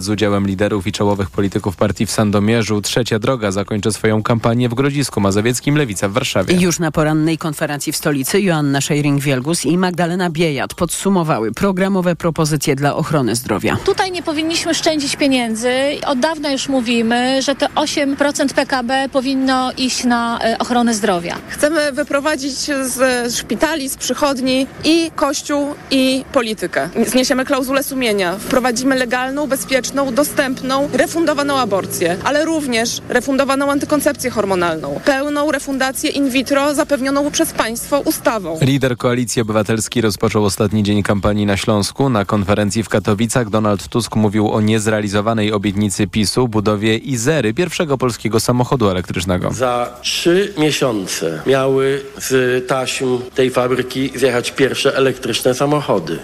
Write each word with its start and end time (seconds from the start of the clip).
z 0.00 0.08
udziałem 0.08 0.46
liderów 0.46 0.86
i 0.86 0.92
czołowych 0.92 1.30
polityków 1.30 1.76
partii 1.76 2.06
w 2.06 2.10
Sandomierzu. 2.10 2.82
Trzecia 2.82 3.18
droga 3.18 3.50
zakończy 3.50 3.92
swoją 3.92 4.22
kampanię 4.22 4.68
w 4.68 4.74
Grodzisku 4.74 5.20
Mazowieckim, 5.20 5.76
Lewica 5.76 6.08
w 6.08 6.12
Warszawie. 6.12 6.54
Już 6.54 6.78
na 6.78 6.90
porannej 6.90 7.38
konferencji 7.38 7.92
w 7.92 7.96
stolicy 7.96 8.40
Joanna 8.40 8.78
Szejring-Wielgus 8.78 9.66
i 9.66 9.78
Magdalena 9.78 10.30
Biejat 10.30 10.74
podsumowały 10.74 11.52
programowe 11.52 12.16
propozycje 12.16 12.76
dla 12.76 12.96
ochrony 12.96 13.36
zdrowia. 13.36 13.76
Tutaj 13.84 14.12
nie 14.12 14.22
powinniśmy 14.22 14.74
szczędzić 14.74 15.16
pieniędzy. 15.16 15.70
Od 16.06 16.18
dawna 16.18 16.52
już 16.52 16.68
mówimy, 16.68 17.42
że 17.42 17.54
te 17.54 17.66
8% 17.66 18.54
PKB 18.54 19.08
powinno 19.12 19.72
iść 19.72 20.04
na 20.04 20.38
e, 20.40 20.58
ochronę 20.58 20.94
zdrowia. 20.94 21.36
Chcemy 21.48 21.92
wyprowadzić 21.92 22.54
z 22.82 23.34
szpitali, 23.34 23.88
z 23.88 23.96
przychodni 23.96 24.66
i 24.84 25.10
kościół, 25.16 25.74
i 25.90 26.24
politykę. 26.32 26.88
Zniesiemy 27.06 27.44
klauzulę 27.44 27.82
sumienia. 27.82 28.38
Wprowadzimy 28.38 28.96
legalną, 28.96 29.46
bezpieczną, 29.46 29.81
dostępną, 30.12 30.88
refundowaną 30.92 31.58
aborcję, 31.58 32.16
ale 32.24 32.44
również 32.44 33.00
refundowaną 33.08 33.70
antykoncepcję 33.70 34.30
hormonalną. 34.30 35.00
Pełną 35.04 35.52
refundację 35.52 36.10
in 36.10 36.30
vitro 36.30 36.74
zapewnioną 36.74 37.30
przez 37.30 37.52
państwo 37.52 38.00
ustawą. 38.00 38.58
Lider 38.60 38.96
Koalicji 38.96 39.42
Obywatelskiej 39.42 40.02
rozpoczął 40.02 40.44
ostatni 40.44 40.82
dzień 40.82 41.02
kampanii 41.02 41.46
na 41.46 41.56
Śląsku. 41.56 42.08
Na 42.08 42.24
konferencji 42.24 42.82
w 42.82 42.88
Katowicach 42.88 43.50
Donald 43.50 43.88
Tusk 43.88 44.16
mówił 44.16 44.52
o 44.52 44.60
niezrealizowanej 44.60 45.52
obietnicy 45.52 46.06
PiSu 46.06 46.48
budowie 46.48 46.96
Izery, 46.96 47.54
pierwszego 47.54 47.98
polskiego 47.98 48.40
samochodu 48.40 48.88
elektrycznego. 48.88 49.52
Za 49.52 49.96
trzy 50.02 50.54
miesiące 50.58 51.42
miały 51.46 52.02
z 52.18 52.66
taśm 52.68 53.18
tej 53.34 53.50
fabryki 53.50 54.12
zjechać 54.14 54.50
pierwsze 54.50 54.96
elektryczne 54.96 55.54
samochody. 55.54 56.18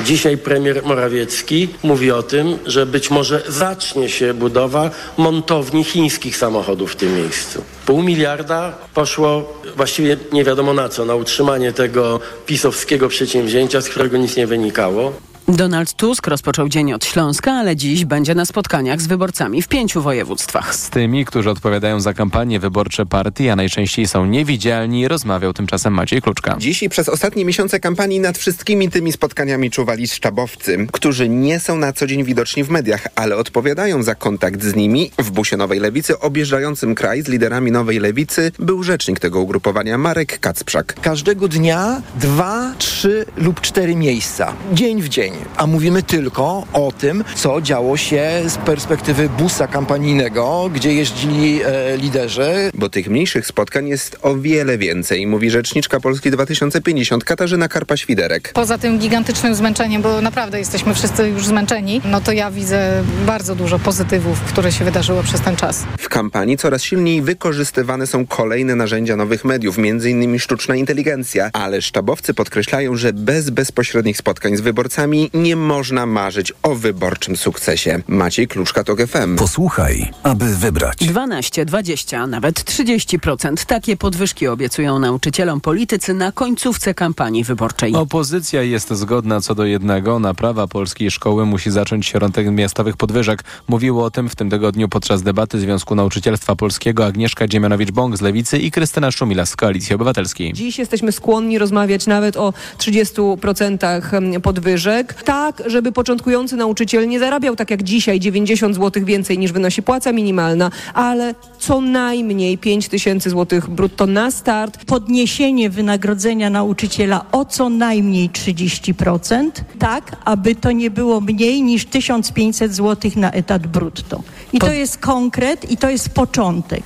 Dzisiaj 0.00 0.38
premier 0.38 0.82
Morawiecki 0.84 1.68
mówi 1.82 2.10
o 2.10 2.22
tym, 2.22 2.58
że 2.66 2.86
być 2.86 3.10
może 3.10 3.42
zacznie 3.48 4.08
się 4.08 4.34
budowa 4.34 4.90
montowni 5.16 5.84
chińskich 5.84 6.36
samochodów 6.36 6.92
w 6.92 6.96
tym 6.96 7.16
miejscu. 7.16 7.64
Pół 7.86 8.02
miliarda 8.02 8.72
poszło 8.94 9.60
właściwie 9.76 10.16
nie 10.32 10.44
wiadomo 10.44 10.74
na 10.74 10.88
co, 10.88 11.04
na 11.04 11.14
utrzymanie 11.14 11.72
tego 11.72 12.20
pisowskiego 12.46 13.08
przedsięwzięcia, 13.08 13.80
z 13.80 13.88
którego 13.88 14.16
nic 14.16 14.36
nie 14.36 14.46
wynikało. 14.46 15.12
Donald 15.48 15.92
Tusk 15.92 16.26
rozpoczął 16.26 16.68
dzień 16.68 16.92
od 16.92 17.04
Śląska, 17.04 17.52
ale 17.52 17.76
dziś 17.76 18.04
będzie 18.04 18.34
na 18.34 18.44
spotkaniach 18.44 19.00
z 19.00 19.06
wyborcami 19.06 19.62
w 19.62 19.68
pięciu 19.68 20.02
województwach. 20.02 20.74
Z 20.74 20.90
tymi, 20.90 21.24
którzy 21.24 21.50
odpowiadają 21.50 22.00
za 22.00 22.14
kampanie 22.14 22.60
wyborcze 22.60 23.06
partii, 23.06 23.48
a 23.48 23.56
najczęściej 23.56 24.08
są 24.08 24.26
niewidzialni, 24.26 25.08
rozmawiał 25.08 25.52
tymczasem 25.52 25.94
Maciej 25.94 26.22
Kluczka. 26.22 26.56
Dziś 26.58 26.82
i 26.82 26.88
przez 26.88 27.08
ostatnie 27.08 27.44
miesiące 27.44 27.80
kampanii 27.80 28.20
nad 28.20 28.38
wszystkimi 28.38 28.90
tymi 28.90 29.12
spotkaniami 29.12 29.70
czuwali 29.70 30.08
sztabowcy, 30.08 30.86
którzy 30.92 31.28
nie 31.28 31.60
są 31.60 31.76
na 31.78 31.92
co 31.92 32.06
dzień 32.06 32.24
widoczni 32.24 32.64
w 32.64 32.70
mediach, 32.70 33.06
ale 33.14 33.36
odpowiadają 33.36 34.02
za 34.02 34.14
kontakt 34.14 34.62
z 34.62 34.74
nimi. 34.76 35.10
W 35.18 35.30
busie 35.30 35.56
Nowej 35.56 35.80
Lewicy 35.80 36.18
objeżdżającym 36.18 36.94
kraj 36.94 37.22
z 37.22 37.28
liderami 37.28 37.70
Nowej 37.70 37.98
Lewicy 37.98 38.52
był 38.58 38.82
rzecznik 38.82 39.20
tego 39.20 39.40
ugrupowania 39.40 39.98
Marek 39.98 40.38
Kacprzak. 40.38 40.94
Każdego 41.02 41.48
dnia 41.48 42.02
dwa, 42.20 42.74
trzy 42.78 43.26
lub 43.36 43.60
cztery 43.60 43.96
miejsca. 43.96 44.52
Dzień 44.72 45.02
w 45.02 45.08
dzień 45.08 45.33
a 45.56 45.66
mówimy 45.66 46.02
tylko 46.02 46.66
o 46.72 46.92
tym, 46.98 47.24
co 47.34 47.60
działo 47.60 47.96
się 47.96 48.42
z 48.46 48.56
perspektywy 48.56 49.28
busa 49.28 49.66
kampanijnego, 49.66 50.70
gdzie 50.74 50.94
jeździli 50.94 51.60
e, 51.62 51.96
liderzy. 51.96 52.70
Bo 52.74 52.88
tych 52.88 53.08
mniejszych 53.08 53.46
spotkań 53.46 53.88
jest 53.88 54.18
o 54.22 54.36
wiele 54.36 54.78
więcej, 54.78 55.26
mówi 55.26 55.50
rzeczniczka 55.50 56.00
Polski 56.00 56.30
2050 56.30 57.24
Katarzyna 57.24 57.68
Karpa-Świderek. 57.68 58.52
Poza 58.52 58.78
tym 58.78 58.98
gigantycznym 58.98 59.54
zmęczeniem, 59.54 60.02
bo 60.02 60.20
naprawdę 60.20 60.58
jesteśmy 60.58 60.94
wszyscy 60.94 61.28
już 61.28 61.46
zmęczeni, 61.46 62.00
no 62.04 62.20
to 62.20 62.32
ja 62.32 62.50
widzę 62.50 63.02
bardzo 63.26 63.54
dużo 63.54 63.78
pozytywów, 63.78 64.40
które 64.40 64.72
się 64.72 64.84
wydarzyło 64.84 65.22
przez 65.22 65.40
ten 65.40 65.56
czas. 65.56 65.84
W 65.98 66.08
kampanii 66.08 66.56
coraz 66.56 66.82
silniej 66.82 67.22
wykorzystywane 67.22 68.06
są 68.06 68.26
kolejne 68.26 68.74
narzędzia 68.76 69.16
nowych 69.16 69.44
mediów, 69.44 69.78
m.in. 69.78 70.38
sztuczna 70.38 70.76
inteligencja, 70.76 71.50
ale 71.52 71.82
sztabowcy 71.82 72.34
podkreślają, 72.34 72.96
że 72.96 73.12
bez 73.12 73.50
bezpośrednich 73.50 74.16
spotkań 74.16 74.56
z 74.56 74.60
wyborcami 74.60 75.23
nie 75.34 75.56
można 75.56 76.06
marzyć 76.06 76.52
o 76.62 76.74
wyborczym 76.74 77.36
sukcesie. 77.36 78.02
Maciej 78.08 78.48
Kluczka 78.48 78.84
to 78.84 78.96
FM. 78.96 79.36
Posłuchaj, 79.36 80.10
aby 80.22 80.56
wybrać. 80.56 80.98
12, 80.98 81.64
20, 81.64 82.26
nawet 82.26 82.60
30%. 82.60 83.64
Takie 83.66 83.96
podwyżki 83.96 84.48
obiecują 84.48 84.98
nauczycielom 84.98 85.60
politycy 85.60 86.14
na 86.14 86.32
końcówce 86.32 86.94
kampanii 86.94 87.44
wyborczej. 87.44 87.94
Opozycja 87.94 88.62
jest 88.62 88.92
zgodna 88.92 89.40
co 89.40 89.54
do 89.54 89.64
jednego. 89.64 90.18
Naprawa 90.18 90.66
polskiej 90.66 91.10
szkoły 91.10 91.46
musi 91.46 91.70
zacząć 91.70 92.06
się 92.06 92.18
od 92.18 92.36
miastowych 92.52 92.96
podwyżek. 92.96 93.44
Mówiło 93.68 94.04
o 94.04 94.10
tym 94.10 94.28
w 94.28 94.36
tym 94.36 94.50
tygodniu 94.50 94.88
podczas 94.88 95.22
debaty 95.22 95.60
Związku 95.60 95.94
Nauczycielstwa 95.94 96.56
Polskiego 96.56 97.06
Agnieszka 97.06 97.46
Dziemianowicz-Bąk 97.48 98.16
z 98.16 98.20
Lewicy 98.20 98.58
i 98.58 98.70
Krystyna 98.70 99.10
Szumila 99.10 99.46
z 99.46 99.56
Koalicji 99.56 99.94
Obywatelskiej. 99.94 100.52
Dziś 100.52 100.78
jesteśmy 100.78 101.12
skłonni 101.12 101.58
rozmawiać 101.58 102.06
nawet 102.06 102.36
o 102.36 102.52
30% 102.78 104.40
podwyżek 104.40 105.13
tak, 105.22 105.62
żeby 105.66 105.92
początkujący 105.92 106.56
nauczyciel 106.56 107.08
nie 107.08 107.18
zarabiał 107.18 107.56
tak 107.56 107.70
jak 107.70 107.82
dzisiaj 107.82 108.20
90 108.20 108.76
zł 108.76 109.04
więcej 109.04 109.38
niż 109.38 109.52
wynosi 109.52 109.82
płaca 109.82 110.12
minimalna, 110.12 110.70
ale 110.94 111.34
co 111.58 111.80
najmniej 111.80 112.58
5 112.58 112.88
tysięcy 112.88 113.30
złotych 113.30 113.70
brutto 113.70 114.06
na 114.06 114.30
start. 114.30 114.84
Podniesienie 114.84 115.70
wynagrodzenia 115.70 116.50
nauczyciela 116.50 117.24
o 117.32 117.44
co 117.44 117.68
najmniej 117.68 118.30
30%, 118.30 119.50
tak, 119.78 120.16
aby 120.24 120.54
to 120.54 120.72
nie 120.72 120.90
było 120.90 121.20
mniej 121.20 121.62
niż 121.62 121.84
1500 121.84 122.74
zł 122.74 123.10
na 123.16 123.30
etat 123.30 123.66
brutto. 123.66 124.22
I 124.52 124.58
to 124.58 124.72
jest 124.72 124.98
konkret 124.98 125.70
i 125.70 125.76
to 125.76 125.90
jest 125.90 126.08
początek. 126.08 126.82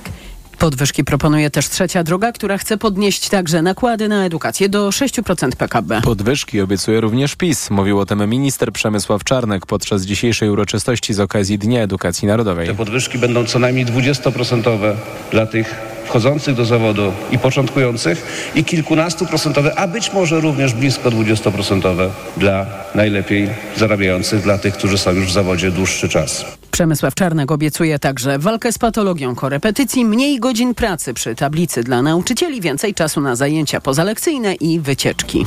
Podwyżki 0.59 1.03
proponuje 1.03 1.49
też 1.49 1.69
trzecia 1.69 2.03
droga, 2.03 2.31
która 2.31 2.57
chce 2.57 2.77
podnieść 2.77 3.29
także 3.29 3.61
nakłady 3.61 4.07
na 4.07 4.25
edukację 4.25 4.69
do 4.69 4.89
6% 4.89 5.55
PKB. 5.55 6.01
Podwyżki 6.01 6.61
obiecuje 6.61 7.01
również 7.01 7.35
PiS. 7.35 7.69
Mówił 7.69 7.99
o 7.99 8.05
tym 8.05 8.29
minister 8.29 8.71
Przemysław 8.71 9.23
Czarnek 9.23 9.65
podczas 9.65 10.01
dzisiejszej 10.01 10.49
uroczystości 10.49 11.13
z 11.13 11.19
okazji 11.19 11.59
Dnia 11.59 11.81
Edukacji 11.81 12.27
Narodowej. 12.27 12.67
Te 12.67 12.75
podwyżki 12.75 13.17
będą 13.17 13.45
co 13.45 13.59
najmniej 13.59 13.85
20% 13.85 14.95
dla 15.31 15.45
tych 15.45 15.75
wchodzących 16.05 16.55
do 16.55 16.65
zawodu 16.65 17.13
i 17.31 17.39
początkujących 17.39 18.51
i 18.55 18.63
kilkunastu 18.63 19.25
procentowe, 19.25 19.79
a 19.79 19.87
być 19.87 20.13
może 20.13 20.41
również 20.41 20.73
blisko 20.73 21.09
20% 21.09 22.09
dla 22.37 22.65
najlepiej 22.95 23.49
zarabiających, 23.77 24.41
dla 24.41 24.57
tych, 24.57 24.73
którzy 24.73 24.97
są 24.97 25.11
już 25.11 25.27
w 25.27 25.31
zawodzie 25.31 25.71
dłuższy 25.71 26.09
czas. 26.09 26.58
Przemysław 26.79 27.15
Czarnek 27.15 27.51
obiecuje 27.51 27.99
także 27.99 28.39
walkę 28.39 28.71
z 28.71 28.77
patologią 28.77 29.35
korepetycji, 29.35 30.05
mniej 30.05 30.39
godzin 30.39 30.75
pracy 30.75 31.13
przy 31.13 31.35
tablicy 31.35 31.83
dla 31.83 32.01
nauczycieli, 32.01 32.61
więcej 32.61 32.93
czasu 32.93 33.21
na 33.21 33.35
zajęcia 33.35 33.81
pozalekcyjne 33.81 34.53
i 34.53 34.79
wycieczki. 34.79 35.45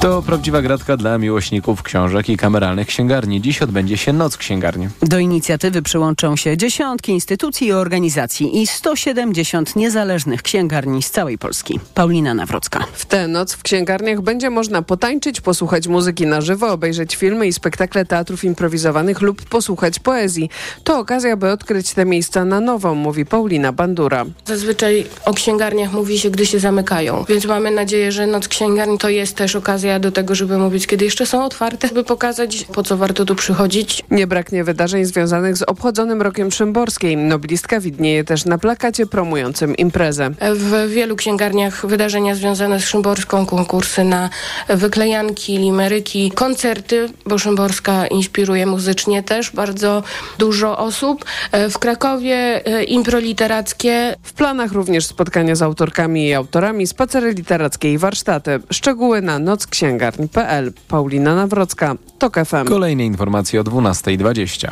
To 0.00 0.22
prawdziwa 0.22 0.62
gratka 0.62 0.96
dla 0.96 1.18
miłośników 1.18 1.82
książek 1.82 2.28
i 2.28 2.36
kameralnych 2.36 2.86
księgarni. 2.86 3.40
Dziś 3.40 3.62
odbędzie 3.62 3.96
się 3.96 4.12
Noc 4.12 4.36
Księgarni. 4.36 4.88
Do 5.02 5.18
inicjatywy 5.18 5.82
przyłączą 5.82 6.36
się 6.36 6.56
dziesiątki 6.56 7.12
instytucji 7.12 7.66
i 7.66 7.72
organizacji 7.72 8.62
i 8.62 8.66
170 8.66 9.76
niezależnych 9.76 10.42
księgarni 10.42 11.02
z 11.02 11.10
całej 11.10 11.38
Polski. 11.38 11.80
Paulina 11.94 12.34
Nawrocka. 12.34 12.84
W 12.92 13.06
tę 13.06 13.28
noc 13.28 13.54
w 13.54 13.62
księgarniach 13.62 14.20
będzie 14.20 14.50
można 14.50 14.82
potańczyć, 14.82 15.40
posłuchać 15.40 15.88
muzyki 15.88 16.26
na 16.26 16.40
żywo, 16.40 16.72
obejrzeć 16.72 17.16
filmy 17.16 17.46
i 17.46 17.52
spektakle 17.52 18.04
teatrów 18.04 18.44
improwizowanych 18.44 19.20
lub 19.20 19.44
posłuchać 19.44 19.98
poezji. 19.98 20.50
To 20.84 20.98
okazja, 20.98 21.36
by 21.36 21.50
odkryć 21.50 21.94
te 21.94 22.04
miejsca 22.04 22.44
na 22.44 22.60
nowo, 22.60 22.94
mówi 22.94 23.26
Paulina 23.26 23.72
Bandura. 23.72 24.24
Zazwyczaj 24.46 25.06
o 25.24 25.34
księgarniach 25.34 25.92
mówi 25.92 26.18
się, 26.18 26.30
gdy 26.30 26.46
się 26.46 26.58
zamykają, 26.58 27.24
więc 27.28 27.44
mamy 27.44 27.70
nadzieję, 27.70 28.12
że 28.12 28.26
Noc 28.26 28.48
Księgarni 28.48 28.98
to 28.98 29.08
jest 29.08 29.36
też 29.36 29.56
okazja 29.56 29.98
do 29.98 30.12
tego, 30.12 30.34
żeby 30.34 30.58
mówić, 30.58 30.86
kiedy 30.86 31.04
jeszcze 31.04 31.26
są 31.26 31.44
otwarte, 31.44 31.88
by 31.88 32.04
pokazać, 32.04 32.64
po 32.72 32.82
co 32.82 32.96
warto 32.96 33.24
tu 33.24 33.34
przychodzić. 33.34 34.02
Nie 34.10 34.26
braknie 34.26 34.64
wydarzeń 34.64 35.04
związanych 35.04 35.56
z 35.56 35.62
obchodzonym 35.62 36.22
rokiem 36.22 36.50
Szymborskiej. 36.50 37.16
Noblistka 37.16 37.80
widnieje 37.80 38.24
też 38.24 38.44
na 38.44 38.58
plakacie 38.58 39.06
promującym 39.06 39.76
imprezę. 39.76 40.30
W 40.54 40.88
wielu 40.88 41.16
księgarniach 41.16 41.86
wydarzenia 41.86 42.34
związane 42.34 42.80
z 42.80 42.84
Szymborską, 42.84 43.46
konkursy 43.46 44.04
na 44.04 44.30
wyklejanki, 44.68 45.58
limeryki, 45.58 46.30
koncerty, 46.30 47.08
bo 47.26 47.38
Szymborska 47.38 48.06
inspiruje 48.06 48.66
muzycznie 48.66 49.22
też 49.22 49.50
bardzo 49.50 50.02
dużo 50.38 50.59
osób. 50.68 51.24
W 51.70 51.78
Krakowie 51.78 52.66
e, 52.66 52.84
impro 52.84 53.18
literackie. 53.18 54.16
W 54.22 54.32
planach 54.32 54.72
również 54.72 55.06
spotkania 55.06 55.54
z 55.54 55.62
autorkami 55.62 56.26
i 56.26 56.34
autorami, 56.34 56.86
spacery 56.86 57.34
literackie 57.34 57.92
i 57.92 57.98
warsztaty. 57.98 58.60
Szczegóły 58.70 59.22
na 59.22 59.38
nocksięgarni.pl. 59.38 60.72
Paulina 60.88 61.34
Nawrocka, 61.34 61.94
TOK 62.18 62.36
FM. 62.44 62.64
Kolejne 62.64 63.04
informacje 63.04 63.60
o 63.60 63.64
12.20. 63.64 64.70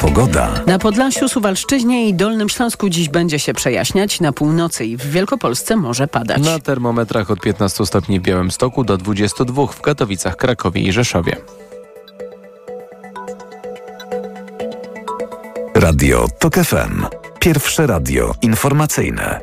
Pogoda. 0.00 0.50
Na 0.66 0.78
Podlasiu, 0.78 1.28
Suwalszczyźnie 1.28 2.08
i 2.08 2.14
Dolnym 2.14 2.48
Śląsku 2.48 2.88
dziś 2.88 3.08
będzie 3.08 3.38
się 3.38 3.54
przejaśniać. 3.54 4.20
Na 4.20 4.32
północy 4.32 4.84
i 4.84 4.96
w 4.96 5.10
Wielkopolsce 5.10 5.76
może 5.76 6.08
padać. 6.08 6.44
Na 6.44 6.58
termometrach 6.58 7.30
od 7.30 7.40
15 7.40 7.86
stopni 7.86 8.20
w 8.20 8.22
Białymstoku 8.22 8.84
do 8.84 8.96
22 8.96 9.66
w 9.66 9.80
Katowicach, 9.80 10.36
Krakowie 10.36 10.80
i 10.80 10.92
Rzeszowie. 10.92 11.36
Radio 15.78 16.26
TOK 16.38 16.54
FM. 16.54 17.06
Pierwsze 17.40 17.86
radio 17.86 18.34
informacyjne. 18.42 19.40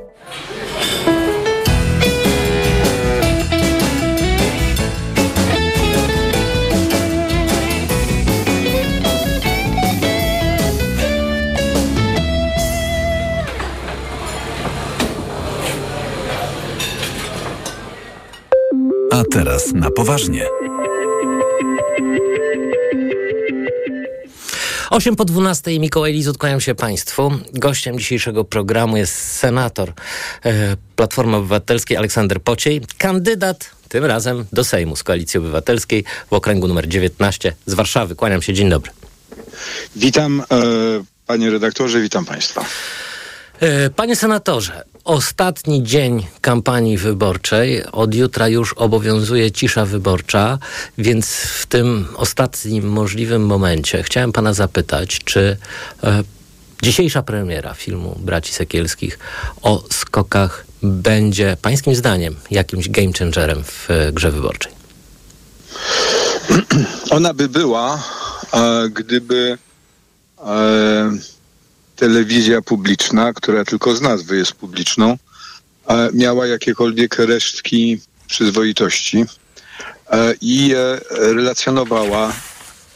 A 19.12 19.24
teraz 19.32 19.74
na 19.74 19.92
poważnie. 19.92 20.46
8 24.96 25.16
po 25.16 25.26
12 25.26 25.80
Mikołaj 25.80 26.14
Lizut, 26.14 26.38
kłaniam 26.38 26.62
się 26.62 26.76
Państwu. 26.76 27.32
Gościem 27.54 28.00
dzisiejszego 28.00 28.44
programu 28.44 28.98
jest 28.98 29.16
senator 29.16 29.94
e, 30.46 30.78
Platformy 30.96 31.38
Obywatelskiej 31.38 31.98
Aleksander 31.98 32.42
Pociej, 32.42 32.82
kandydat 32.98 33.72
tym 33.90 34.06
razem 34.06 34.46
do 34.54 34.64
Sejmu 34.64 34.96
z 34.96 35.04
Koalicji 35.04 35.38
Obywatelskiej 35.38 36.04
w 36.30 36.34
okręgu 36.34 36.68
numer 36.68 36.88
19 36.88 37.54
z 37.66 37.74
Warszawy. 37.74 38.16
Kłaniam 38.16 38.42
się, 38.42 38.54
dzień 38.54 38.70
dobry. 38.70 38.92
Witam 39.96 40.42
e, 40.42 40.44
panie 41.28 41.50
redaktorze, 41.50 42.02
witam 42.02 42.26
państwa. 42.26 42.66
E, 43.60 43.90
panie 43.90 44.16
senatorze, 44.16 44.84
ostatni 45.04 45.84
dzień 45.84 46.28
kampanii 46.42 46.98
wyborczej. 46.98 47.86
Od 47.92 48.16
jutra 48.16 48.48
już 48.48 48.74
obowiązuje 48.74 49.52
cisza 49.52 49.86
wyborcza, 49.86 50.60
więc 50.98 51.28
w 51.36 51.66
tym 51.66 52.08
ostatnim 52.16 52.88
możliwym 52.88 53.46
momencie 53.46 54.04
chciałem 54.04 54.32
pana 54.32 54.54
zapytać, 54.54 55.20
czy 55.26 55.58
e, 56.04 56.24
dzisiejsza 56.84 57.24
premiera 57.24 57.74
filmu 57.74 58.20
Braci 58.20 58.54
Sekielskich 58.54 59.20
o 59.62 59.84
skokach 59.92 60.66
będzie 60.84 61.58
pańskim 61.62 61.96
zdaniem 61.96 62.36
jakimś 62.52 62.90
game 62.90 63.14
changerem 63.20 63.64
w 63.64 63.92
e, 63.92 64.12
grze 64.12 64.32
wyborczej? 64.32 64.72
Ona 67.18 67.34
by 67.34 67.50
była, 67.50 68.04
e, 68.54 68.90
gdyby 68.90 69.58
e, 70.46 71.35
telewizja 71.96 72.62
publiczna, 72.62 73.34
która 73.34 73.66
tylko 73.66 73.96
z 73.96 74.02
nazwy 74.02 74.38
jest 74.38 74.54
publiczną, 74.54 75.18
e, 75.88 76.10
miała 76.14 76.48
jakiekolwiek 76.48 77.20
resztki 77.20 78.00
przyzwoitości 78.28 79.26
e, 80.12 80.34
i 80.42 80.74
e, 80.74 81.00
relacjonowała 81.34 82.34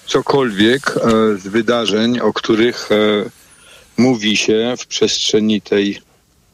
cokolwiek 0.07 0.95
z 1.37 1.47
wydarzeń, 1.47 2.19
o 2.19 2.33
których 2.33 2.89
mówi 3.97 4.37
się 4.37 4.73
w 4.79 4.87
przestrzeni 4.87 5.61
tej 5.61 6.01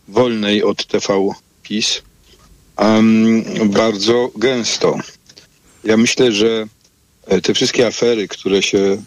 wolnej 0.08 0.64
od 0.64 0.86
TV 0.86 1.30
PiS 1.64 2.02
bardzo 3.66 4.32
gęsto. 4.38 4.98
Ja 5.84 5.98
myślę, 5.98 6.32
że 6.32 6.66
te 7.44 7.54
wszystkie 7.54 7.88
afery, 7.88 8.28
które 8.28 8.62
się 8.64 9.04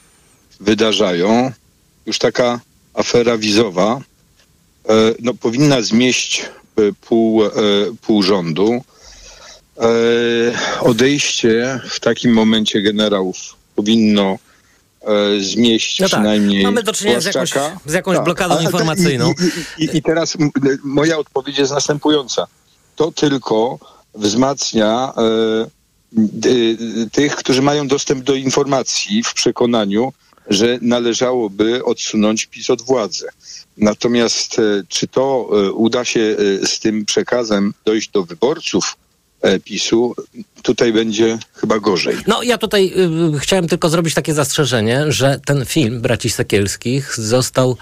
wydarzają, 0.60 1.52
już 2.06 2.18
taka 2.18 2.60
afera 2.98 3.38
wizowa 3.38 4.00
e, 4.88 4.92
no, 5.20 5.34
powinna 5.34 5.82
zmieść 5.82 6.40
e, 6.42 6.82
pół, 7.00 7.44
e, 7.44 7.50
pół 8.02 8.22
rządu. 8.22 8.84
Odejście 10.80 11.80
w 11.90 12.00
takim 12.00 12.32
momencie 12.32 12.82
generałów 12.82 13.36
powinno 13.74 14.38
zmieścić 15.40 16.00
no 16.00 16.08
tak. 16.08 16.20
przynajmniej 16.20 16.64
Mamy 16.64 16.82
do 16.82 16.92
czynienia 16.92 17.20
z 17.20 17.24
jakąś, 17.24 17.52
z 17.86 17.92
jakąś 17.92 18.16
tak. 18.16 18.24
blokadą 18.24 18.58
A, 18.58 18.62
informacyjną. 18.62 19.32
I, 19.78 19.84
i, 19.84 19.96
I, 19.96 20.02
teraz 20.02 20.36
moja 20.84 21.18
odpowiedź 21.18 21.58
jest 21.58 21.72
następująca. 21.72 22.46
To 22.96 23.12
tylko 23.12 23.78
wzmacnia 24.14 25.12
tych, 27.12 27.36
którzy 27.36 27.62
mają 27.62 27.88
dostęp 27.88 28.24
do 28.24 28.34
informacji 28.34 29.22
w 29.22 29.34
przekonaniu, 29.34 30.12
że 30.50 30.78
należałoby 30.82 31.84
odsunąć 31.84 32.46
PiS 32.46 32.70
od 32.70 32.82
władzy. 32.82 33.28
Natomiast 33.76 34.58
e, 34.58 34.62
czy 34.88 35.08
to 35.08 35.50
e, 35.52 35.72
uda 35.72 36.04
się 36.04 36.20
e, 36.20 36.66
z 36.66 36.80
tym 36.80 37.04
przekazem 37.04 37.74
dojść 37.84 38.10
do 38.10 38.24
wyborców 38.24 38.96
PiSu, 39.64 40.14
tutaj 40.62 40.92
będzie 40.92 41.38
chyba 41.54 41.78
gorzej. 41.78 42.16
No 42.26 42.42
ja 42.42 42.58
tutaj 42.58 42.92
y, 43.36 43.38
chciałem 43.38 43.68
tylko 43.68 43.88
zrobić 43.88 44.14
takie 44.14 44.34
zastrzeżenie, 44.34 45.12
że 45.12 45.40
ten 45.44 45.64
film 45.64 46.00
Braci 46.00 46.30
Sekielskich 46.30 47.16
został 47.16 47.76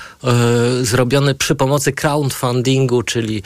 y, 0.80 0.84
zrobiony 0.84 1.34
przy 1.34 1.54
pomocy 1.54 1.92
crowdfundingu, 1.92 3.02
czyli 3.02 3.42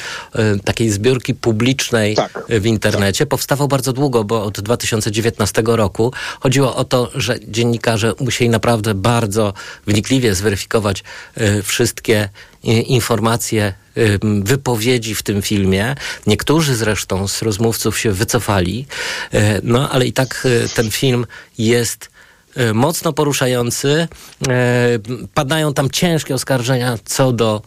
y, 0.56 0.60
takiej 0.64 0.90
zbiórki 0.90 1.34
publicznej 1.34 2.14
tak, 2.16 2.44
w 2.48 2.66
internecie. 2.66 3.24
Tak. 3.24 3.28
Powstawał 3.28 3.68
bardzo 3.68 3.92
długo, 3.92 4.24
bo 4.24 4.44
od 4.44 4.60
2019 4.60 5.62
roku. 5.66 6.12
Chodziło 6.40 6.76
o 6.76 6.84
to, 6.84 7.10
że 7.14 7.36
dziennikarze 7.48 8.14
musieli 8.20 8.50
naprawdę 8.50 8.94
bardzo 8.94 9.52
wnikliwie 9.86 10.34
zweryfikować 10.34 11.04
y, 11.40 11.62
wszystkie 11.62 12.28
informacje, 12.62 13.74
wypowiedzi 14.42 15.14
w 15.14 15.22
tym 15.22 15.42
filmie. 15.42 15.94
Niektórzy 16.26 16.76
zresztą 16.76 17.28
z 17.28 17.42
rozmówców 17.42 17.98
się 17.98 18.12
wycofali. 18.12 18.86
E, 19.32 19.60
no 19.62 19.90
ale 19.90 20.06
i 20.06 20.12
tak 20.12 20.46
e, 20.64 20.68
ten 20.68 20.90
film 20.90 21.26
jest 21.58 22.10
mocno 22.74 23.12
poruszający. 23.12 24.08
Padają 25.34 25.74
tam 25.74 25.90
ciężkie 25.90 26.34
oskarżenia 26.34 26.98
co 27.04 27.32
do 27.32 27.62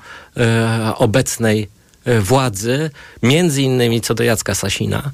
obecnej 0.97 1.69
władzy, 2.05 2.89
między 3.23 3.61
innymi 3.61 4.01
co 4.01 4.13
do 4.13 4.23
Jacka 4.23 4.55
Sasina. 4.55 5.11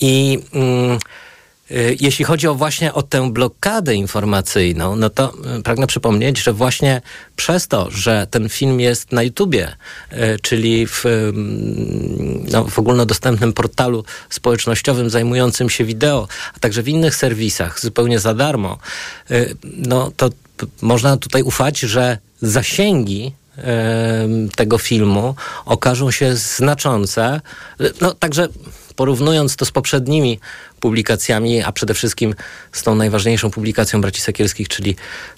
I 0.00 0.38
mm, 0.52 0.98
Y, 0.98 0.98
jeśli 2.00 2.24
chodzi 2.24 2.48
o 2.48 2.54
właśnie 2.54 2.94
o 2.94 3.02
tę 3.02 3.32
blokadę 3.32 3.94
informacyjną, 3.94 4.96
no 4.96 5.10
to 5.10 5.32
y, 5.58 5.62
pragnę 5.62 5.86
przypomnieć, 5.86 6.42
że 6.42 6.52
właśnie 6.52 7.00
przez 7.36 7.68
to, 7.68 7.90
że 7.90 8.26
ten 8.30 8.48
film 8.48 8.80
jest 8.80 9.12
na 9.12 9.22
YouTubie, 9.22 9.76
y, 10.12 10.16
czyli 10.42 10.86
w, 10.86 11.04
no, 12.52 12.64
w 12.64 12.78
ogólnodostępnym 12.78 13.52
portalu 13.52 14.04
społecznościowym 14.30 15.10
zajmującym 15.10 15.70
się 15.70 15.84
wideo, 15.84 16.28
a 16.56 16.58
także 16.58 16.82
w 16.82 16.88
innych 16.88 17.14
serwisach 17.14 17.80
zupełnie 17.80 18.18
za 18.18 18.34
darmo, 18.34 18.78
no 19.62 20.12
to 20.16 20.30
można 20.82 21.16
tutaj 21.16 21.42
ufać, 21.42 21.80
że 21.80 22.18
zasięgi 22.42 23.32
tego 24.56 24.78
filmu 24.78 25.34
okażą 25.64 26.10
się 26.10 26.36
znaczące. 26.36 27.40
No 28.00 28.14
także 28.14 28.48
porównując 28.98 29.56
to 29.56 29.64
z 29.64 29.70
poprzednimi 29.70 30.38
publikacjami, 30.80 31.62
a 31.62 31.72
przede 31.72 31.94
wszystkim 31.94 32.34
z 32.72 32.82
tą 32.82 32.94
najważniejszą 32.94 33.50
publikacją 33.50 34.00
braci 34.00 34.20
Sekielskich, 34.20 34.68
czyli 34.68 34.96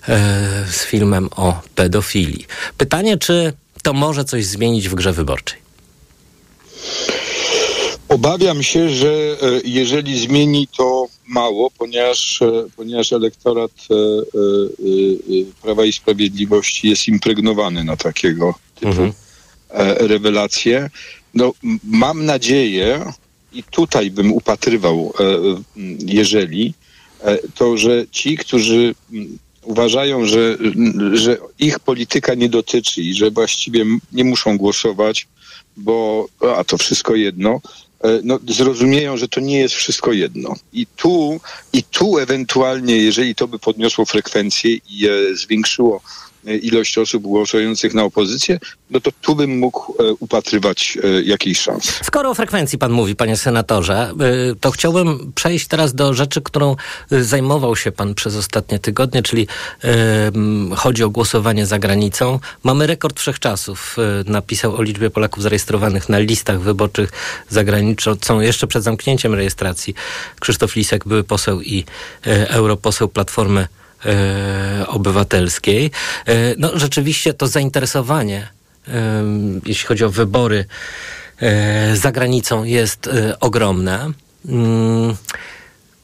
e, 0.09 0.67
z 0.71 0.85
filmem 0.85 1.29
o 1.37 1.61
pedofilii. 1.75 2.47
Pytanie, 2.79 3.19
czy 3.19 3.52
to 3.83 3.93
może 3.93 4.25
coś 4.25 4.45
zmienić 4.45 4.88
w 4.88 4.95
grze 4.95 5.12
wyborczej? 5.12 5.59
Obawiam 8.09 8.62
się, 8.62 8.90
że 8.90 9.12
e, 9.12 9.37
jeżeli 9.64 10.21
zmieni 10.21 10.69
to 10.76 11.07
mało, 11.29 11.71
ponieważ, 11.79 12.43
e, 12.43 12.64
ponieważ 12.76 13.12
elektorat 13.12 13.73
Prawa 15.62 15.85
i 15.85 15.93
Sprawiedliwości 15.93 16.88
jest 16.88 17.09
impregnowany 17.09 17.85
na 17.85 17.97
takiego 17.97 18.55
typu 18.75 18.88
mhm. 18.88 19.12
rewelacje. 20.09 20.90
No, 21.35 21.52
mam 21.85 22.25
nadzieję, 22.25 23.12
i 23.52 23.62
tutaj 23.62 24.11
bym 24.11 24.33
upatrywał, 24.33 25.12
e, 25.21 25.25
jeżeli, 25.99 26.75
e, 27.21 27.38
to, 27.54 27.76
że 27.76 28.04
ci, 28.11 28.37
którzy 28.37 28.95
uważają, 29.62 30.26
że, 30.26 30.57
że 31.12 31.37
ich 31.59 31.80
polityka 31.80 32.35
nie 32.35 32.49
dotyczy 32.49 33.02
i 33.02 33.14
że 33.14 33.30
właściwie 33.30 33.85
nie 34.12 34.25
muszą 34.25 34.59
głosować, 34.59 35.28
bo 35.76 36.26
a 36.57 36.64
to 36.64 36.78
wszystko 36.78 37.14
jedno, 37.14 37.61
e, 38.04 38.21
no, 38.25 38.38
zrozumieją, 38.49 39.16
że 39.16 39.28
to 39.28 39.40
nie 39.40 39.59
jest 39.59 39.75
wszystko 39.75 40.12
jedno. 40.12 40.54
I 40.73 40.87
tu, 40.87 41.40
I 41.73 41.83
tu 41.83 42.19
ewentualnie, 42.19 42.97
jeżeli 42.97 43.35
to 43.35 43.49
by 43.49 43.59
podniosło 43.59 44.04
frekwencję 44.04 44.75
i 44.75 45.09
zwiększyło 45.35 46.00
ilość 46.44 46.99
osób 46.99 47.23
głosujących 47.23 47.94
na 47.94 48.04
opozycję, 48.04 48.59
no 48.90 49.00
to 49.00 49.11
tu 49.23 49.37
bym 49.37 49.59
mógł 49.59 49.94
e, 49.99 50.12
upatrywać 50.12 50.99
e, 51.02 51.23
jakiejś 51.23 51.61
szans. 51.61 51.99
Skoro 52.02 52.30
o 52.30 52.35
frekwencji 52.35 52.78
pan 52.78 52.92
mówi, 52.92 53.16
panie 53.16 53.37
senatorze, 53.37 53.94
e, 54.00 54.14
to 54.61 54.70
chciałbym 54.70 55.32
przejść 55.35 55.66
teraz 55.66 55.94
do 55.94 56.14
rzeczy, 56.14 56.42
którą 56.42 56.76
zajmował 57.11 57.76
się 57.76 57.92
pan 57.92 58.14
przez 58.14 58.37
ostatnie 58.37 58.78
tygodnie, 58.78 59.23
czyli 59.23 59.47
chodzi 60.76 61.04
o 61.04 61.11
głosowanie 61.11 61.66
za 61.66 61.78
granicą. 61.78 62.38
Mamy 62.64 62.87
rekord 62.87 63.20
wszechczasów. 63.20 63.97
Napisał 64.26 64.76
o 64.76 64.82
liczbie 64.82 65.11
Polaków 65.11 65.42
zarejestrowanych 65.42 66.09
na 66.09 66.18
listach 66.18 66.61
wyborczych 66.61 67.11
za 67.49 67.64
granicą 67.64 68.40
jeszcze 68.40 68.66
przed 68.66 68.82
zamknięciem 68.82 69.35
rejestracji. 69.35 69.94
Krzysztof 70.40 70.76
Lisek, 70.76 71.04
były 71.04 71.25
poseł 71.25 71.62
i 71.62 71.85
europoseł 72.49 73.09
Platformy 73.09 73.61
e, 73.61 73.79
Obywatelskiej. 74.87 75.90
E, 76.26 76.54
no 76.59 76.71
rzeczywiście 76.75 77.35
to 77.35 77.47
zainteresowanie, 77.47 78.49
e, 78.88 79.25
jeśli 79.66 79.87
chodzi 79.87 80.04
o 80.04 80.11
wybory 80.11 80.64
e, 81.40 81.97
za 81.97 82.12
granicą 82.12 82.64
jest 82.64 83.07
e, 83.07 83.40
ogromne. 83.40 84.12
Mm, 84.49 85.16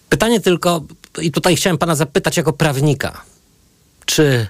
pytanie 0.09 0.41
tylko, 0.41 0.83
i 1.23 1.31
tutaj 1.31 1.57
chciałem 1.57 1.79
pana 1.79 1.95
zapytać 1.95 2.37
jako 2.37 2.53
prawnika, 2.53 3.23
czy 4.07 4.47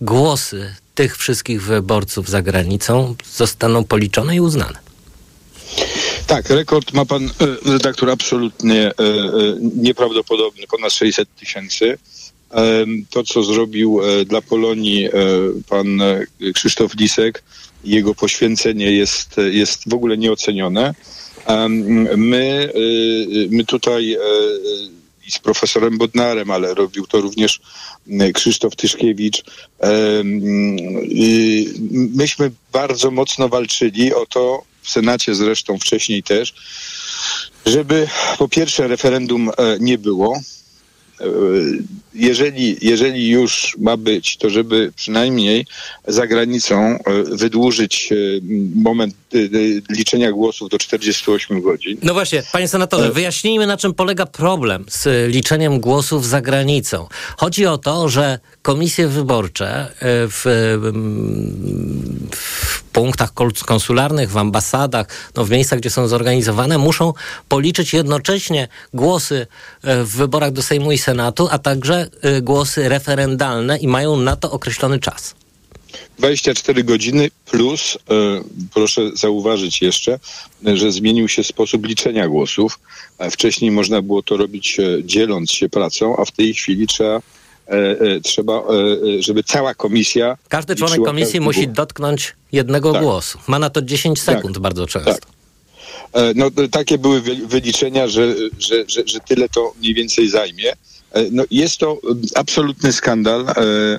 głosy 0.00 0.74
tych 0.94 1.16
wszystkich 1.16 1.62
wyborców 1.62 2.28
za 2.28 2.42
granicą 2.42 3.14
zostaną 3.34 3.84
policzone 3.84 4.36
i 4.36 4.40
uznane? 4.40 4.78
Tak, 6.26 6.50
rekord 6.50 6.92
ma 6.92 7.04
pan 7.04 7.24
e, 7.24 7.30
redaktor 7.72 8.10
absolutnie 8.10 8.86
e, 8.86 8.90
e, 8.90 8.92
nieprawdopodobny, 9.76 10.66
ponad 10.66 10.92
600 10.92 11.28
tysięcy. 11.34 11.98
To, 13.10 13.22
co 13.22 13.42
zrobił 13.42 14.00
e, 14.02 14.24
dla 14.24 14.42
Polonii 14.42 15.06
e, 15.06 15.10
pan 15.68 16.00
e, 16.00 16.26
Krzysztof 16.54 16.94
Lisek, 16.94 17.42
jego 17.84 18.14
poświęcenie 18.14 18.92
jest, 18.92 19.36
jest 19.50 19.90
w 19.90 19.94
ogóle 19.94 20.18
nieocenione. 20.18 20.94
My, 22.16 22.72
my 23.50 23.64
tutaj 23.64 24.16
z 25.28 25.38
profesorem 25.38 25.98
Bodnarem, 25.98 26.50
ale 26.50 26.74
robił 26.74 27.06
to 27.06 27.20
również 27.20 27.60
Krzysztof 28.34 28.76
Tyszkiewicz. 28.76 29.38
y, 29.38 29.44
Myśmy 31.90 32.50
bardzo 32.72 33.10
mocno 33.10 33.48
walczyli 33.48 34.14
o 34.14 34.26
to, 34.26 34.62
w 34.82 34.90
Senacie 34.90 35.34
zresztą 35.34 35.78
wcześniej 35.78 36.22
też, 36.22 36.54
żeby 37.66 38.08
po 38.38 38.48
pierwsze 38.48 38.88
referendum 38.88 39.50
nie 39.80 39.98
było. 39.98 40.40
E, 41.20 41.24
Jeżeli, 42.14 42.76
jeżeli 42.80 43.28
już 43.28 43.76
ma 43.78 43.96
być, 43.96 44.36
to 44.36 44.50
żeby 44.50 44.92
przynajmniej 44.96 45.66
za 46.06 46.26
granicą 46.26 46.76
e, 46.76 46.98
wydłużyć 47.36 48.12
e, 48.12 48.16
moment 48.74 49.14
liczenia 49.90 50.32
głosów 50.32 50.70
do 50.70 50.78
48 50.78 51.60
godzin. 51.60 51.98
No 52.02 52.14
właśnie, 52.14 52.42
panie 52.52 52.68
senatorze, 52.68 53.12
wyjaśnijmy 53.12 53.66
na 53.66 53.76
czym 53.76 53.94
polega 53.94 54.26
problem 54.26 54.84
z 54.88 55.32
liczeniem 55.34 55.80
głosów 55.80 56.26
za 56.26 56.40
granicą. 56.40 57.06
Chodzi 57.36 57.66
o 57.66 57.78
to, 57.78 58.08
że 58.08 58.38
komisje 58.68 59.08
wyborcze 59.08 59.68
e, 59.70 59.92
w, 60.28 60.42
w 62.30 62.82
punktach 62.82 63.32
konsularnych, 63.66 64.30
w 64.30 64.36
ambasadach, 64.36 65.06
no 65.36 65.44
w 65.44 65.50
miejscach, 65.50 65.78
gdzie 65.78 65.90
są 65.90 66.08
zorganizowane, 66.08 66.78
muszą 66.78 67.12
policzyć 67.48 67.92
jednocześnie 67.92 68.68
głosy 68.94 69.46
e, 69.82 70.04
w 70.04 70.08
wyborach 70.08 70.52
do 70.52 70.62
Sejmu 70.62 70.92
i 70.92 70.98
Senatu, 70.98 71.48
a 71.50 71.58
także 71.58 72.10
e, 72.22 72.42
głosy 72.42 72.88
referendalne 72.88 73.78
i 73.78 73.88
mają 73.88 74.16
na 74.16 74.36
to 74.36 74.50
określony 74.50 74.98
czas. 74.98 75.34
24 76.18 76.84
godziny 76.84 77.30
plus, 77.50 77.98
proszę 78.74 79.10
zauważyć 79.14 79.82
jeszcze, 79.82 80.18
że 80.64 80.92
zmienił 80.92 81.28
się 81.28 81.44
sposób 81.44 81.86
liczenia 81.86 82.28
głosów. 82.28 82.78
Wcześniej 83.30 83.70
można 83.70 84.02
było 84.02 84.22
to 84.22 84.36
robić 84.36 84.76
dzieląc 85.04 85.50
się 85.50 85.68
pracą, 85.68 86.16
a 86.16 86.24
w 86.24 86.30
tej 86.30 86.54
chwili 86.54 86.86
trzeba, 86.86 87.20
trzeba 88.24 88.52
e, 88.52 88.58
e, 89.18 89.22
żeby 89.22 89.42
cała 89.42 89.74
komisja. 89.74 90.36
Każdy 90.48 90.76
członek 90.76 91.00
komisji 91.04 91.40
musi 91.40 91.64
głos. 91.66 91.76
dotknąć 91.76 92.36
jednego 92.52 92.92
Tak. 92.92 93.02
głosu. 93.02 93.38
Ma 93.46 93.58
na 93.58 93.70
to 93.70 93.82
10 93.82 94.20
sekund 94.22 94.58
bardzo 94.58 94.86
często. 94.86 95.12
E, 96.12 96.32
No, 96.34 96.46
e, 96.56 96.68
takie 96.68 96.98
były 96.98 97.20
wy- 97.20 97.46
wyliczenia, 97.46 98.08
że, 98.08 98.34
że, 98.58 98.84
że, 98.88 99.02
że 99.06 99.20
tyle 99.20 99.48
to 99.48 99.72
mniej 99.80 99.94
więcej 99.94 100.28
zajmie. 100.28 100.72
E, 100.72 101.24
No, 101.30 101.44
jest 101.50 101.76
to 101.78 101.92
e, 101.92 101.98
absolutny 102.34 102.92
skandal. 102.92 103.48
E, 103.48 103.54
e, 103.54 103.98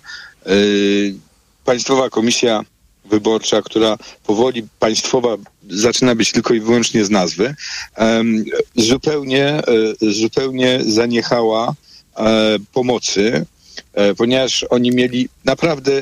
Państwowa 1.66 2.10
Komisja 2.10 2.62
Wyborcza, 3.06 3.62
która 3.62 3.98
powoli 4.26 4.64
państwowa 4.80 5.36
zaczyna 5.70 6.16
być 6.16 6.32
tylko 6.32 6.54
i 6.54 6.60
wyłącznie 6.60 7.06
z 7.06 7.10
nazwy, 7.10 7.56
zupełnie, 8.76 9.46
e, 9.48 9.62
zupełnie 10.12 10.80
zaniechała 10.88 11.74
e, 12.18 12.58
pomocy, 12.74 13.34
e, 13.36 13.46
ponieważ 14.18 14.66
oni 14.70 14.92
mieli 14.92 15.30
naprawdę 15.46 16.02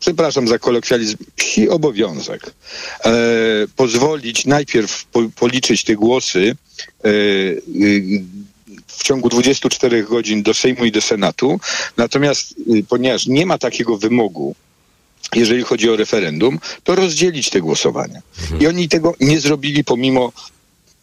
przepraszam 0.00 0.48
za 0.48 0.58
kolokwializm, 0.58 1.16
psi 1.36 1.68
obowiązek 1.68 2.54
e, 3.04 3.12
pozwolić 3.76 4.46
najpierw 4.46 5.04
po, 5.04 5.22
policzyć 5.36 5.84
te 5.84 5.94
głosy 5.94 6.56
e, 7.04 7.08
y, 7.08 8.24
w 8.86 9.02
ciągu 9.02 9.28
24 9.28 10.04
godzin 10.04 10.42
do 10.42 10.54
Sejmu 10.54 10.84
i 10.84 10.92
do 10.92 11.00
Senatu. 11.00 11.60
Natomiast 11.96 12.54
y, 12.76 12.84
ponieważ 12.88 13.26
nie 13.26 13.46
ma 13.46 13.58
takiego 13.58 13.96
wymogu, 13.96 14.54
jeżeli 15.34 15.62
chodzi 15.62 15.90
o 15.90 15.96
referendum, 15.96 16.58
to 16.84 16.94
rozdzielić 16.94 17.50
te 17.50 17.60
głosowania. 17.60 18.22
I 18.60 18.66
oni 18.66 18.88
tego 18.88 19.14
nie 19.20 19.40
zrobili 19.40 19.84
pomimo 19.84 20.32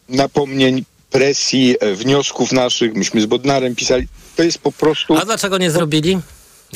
napomnień, 0.10 0.84
presji, 1.14 1.76
e, 1.80 1.96
wniosków 1.96 2.52
naszych. 2.52 2.94
Myśmy 2.96 3.22
z 3.22 3.26
Bodnarem 3.26 3.76
pisali. 3.76 4.08
To 4.36 4.44
jest 4.44 4.58
po 4.58 4.72
prostu... 4.72 5.18
A 5.18 5.26
dlaczego 5.26 5.58
nie 5.58 5.72
zrobili? 5.72 6.20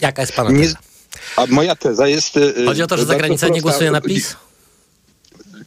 Jaka 0.02 0.22
jest 0.22 0.34
pana 0.34 0.50
teza? 0.50 0.78
a 1.36 1.46
moja 1.48 1.76
teza 1.76 2.08
jest... 2.08 2.38
e, 2.38 2.66
Chodzi 2.66 2.84
o 2.84 2.88
to, 2.88 2.98
że 2.98 3.04
za 3.04 3.08
bardzo 3.08 3.20
granicę 3.20 3.50
nie 3.50 3.62
głosuje 3.62 3.92
na 3.92 4.02
PiS? 4.02 4.36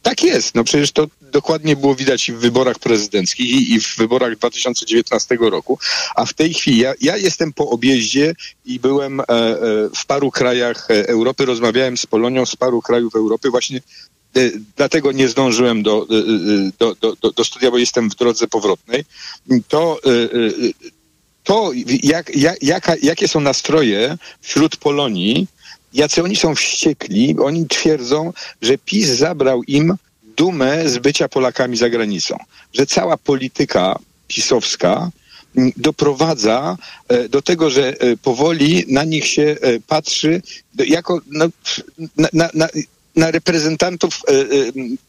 Tak 0.01 0.23
jest. 0.23 0.55
No 0.55 0.63
przecież 0.63 0.91
to 0.91 1.07
dokładnie 1.21 1.75
było 1.75 1.95
widać 1.95 2.29
i 2.29 2.33
w 2.33 2.39
wyborach 2.39 2.79
prezydenckich 2.79 3.69
i, 3.69 3.79
w 3.79 3.97
wyborach 3.97 4.35
2019 4.35 5.37
roku. 5.41 5.79
A 6.15 6.25
w 6.25 6.33
tej 6.33 6.53
chwili 6.53 6.77
ja, 6.77 6.93
ja 7.01 7.17
jestem 7.17 7.53
po 7.53 7.69
objeździe 7.69 8.33
i 8.65 8.79
byłem 8.79 9.19
e, 9.19 9.23
e, 9.23 9.55
w 9.95 10.05
paru 10.05 10.31
krajach 10.31 10.91
e, 10.91 11.07
Europy, 11.07 11.45
rozmawiałem 11.45 11.97
z 11.97 12.05
Polonią 12.05 12.45
z 12.45 12.55
paru 12.55 12.81
krajów 12.81 13.15
Europy 13.15 13.49
właśnie 13.49 13.77
e, 13.77 13.81
dlatego 14.77 15.11
nie 15.11 15.27
zdążyłem 15.27 15.83
do, 15.83 16.07
e, 16.09 16.15
e, 16.15 16.71
do, 16.79 16.95
do, 16.95 17.15
do, 17.21 17.31
do 17.31 17.43
studia, 17.43 17.71
bo 17.71 17.77
jestem 17.77 18.09
w 18.09 18.15
drodze 18.15 18.47
powrotnej. 18.47 19.05
To 19.67 19.99
to, 21.43 21.71
jak, 22.03 22.35
jak, 22.35 22.63
jaka, 22.63 22.95
jakie 23.03 23.27
są 23.27 23.39
nastroje 23.39 24.17
wśród 24.41 24.77
Polonii, 24.77 25.47
jacy 25.93 26.23
oni 26.23 26.35
są 26.35 26.55
wściekli, 26.55 27.35
oni 27.39 27.67
twierdzą, 27.67 28.33
że 28.61 28.77
PiS 28.77 29.07
zabrał 29.07 29.63
im 29.63 29.95
dumę 30.37 30.89
z 30.89 30.97
bycia 30.97 31.29
Polakami 31.29 31.77
za 31.77 31.89
granicą. 31.89 32.37
Że 32.73 32.85
cała 32.85 33.17
polityka 33.17 33.99
pisowska 34.27 35.09
m, 35.57 35.71
doprowadza 35.77 36.77
e, 37.07 37.29
do 37.29 37.41
tego, 37.41 37.69
że 37.69 37.99
e, 37.99 38.17
powoli 38.17 38.85
na 38.87 39.03
nich 39.03 39.27
się 39.27 39.55
e, 39.61 39.79
patrzy 39.79 40.41
jako 40.87 41.21
no, 41.27 41.45
na, 42.17 42.29
na, 42.33 42.49
na, 42.53 42.67
na 43.15 43.31
reprezentantów 43.31 44.21
e, 44.27 44.31
e, 44.31 44.45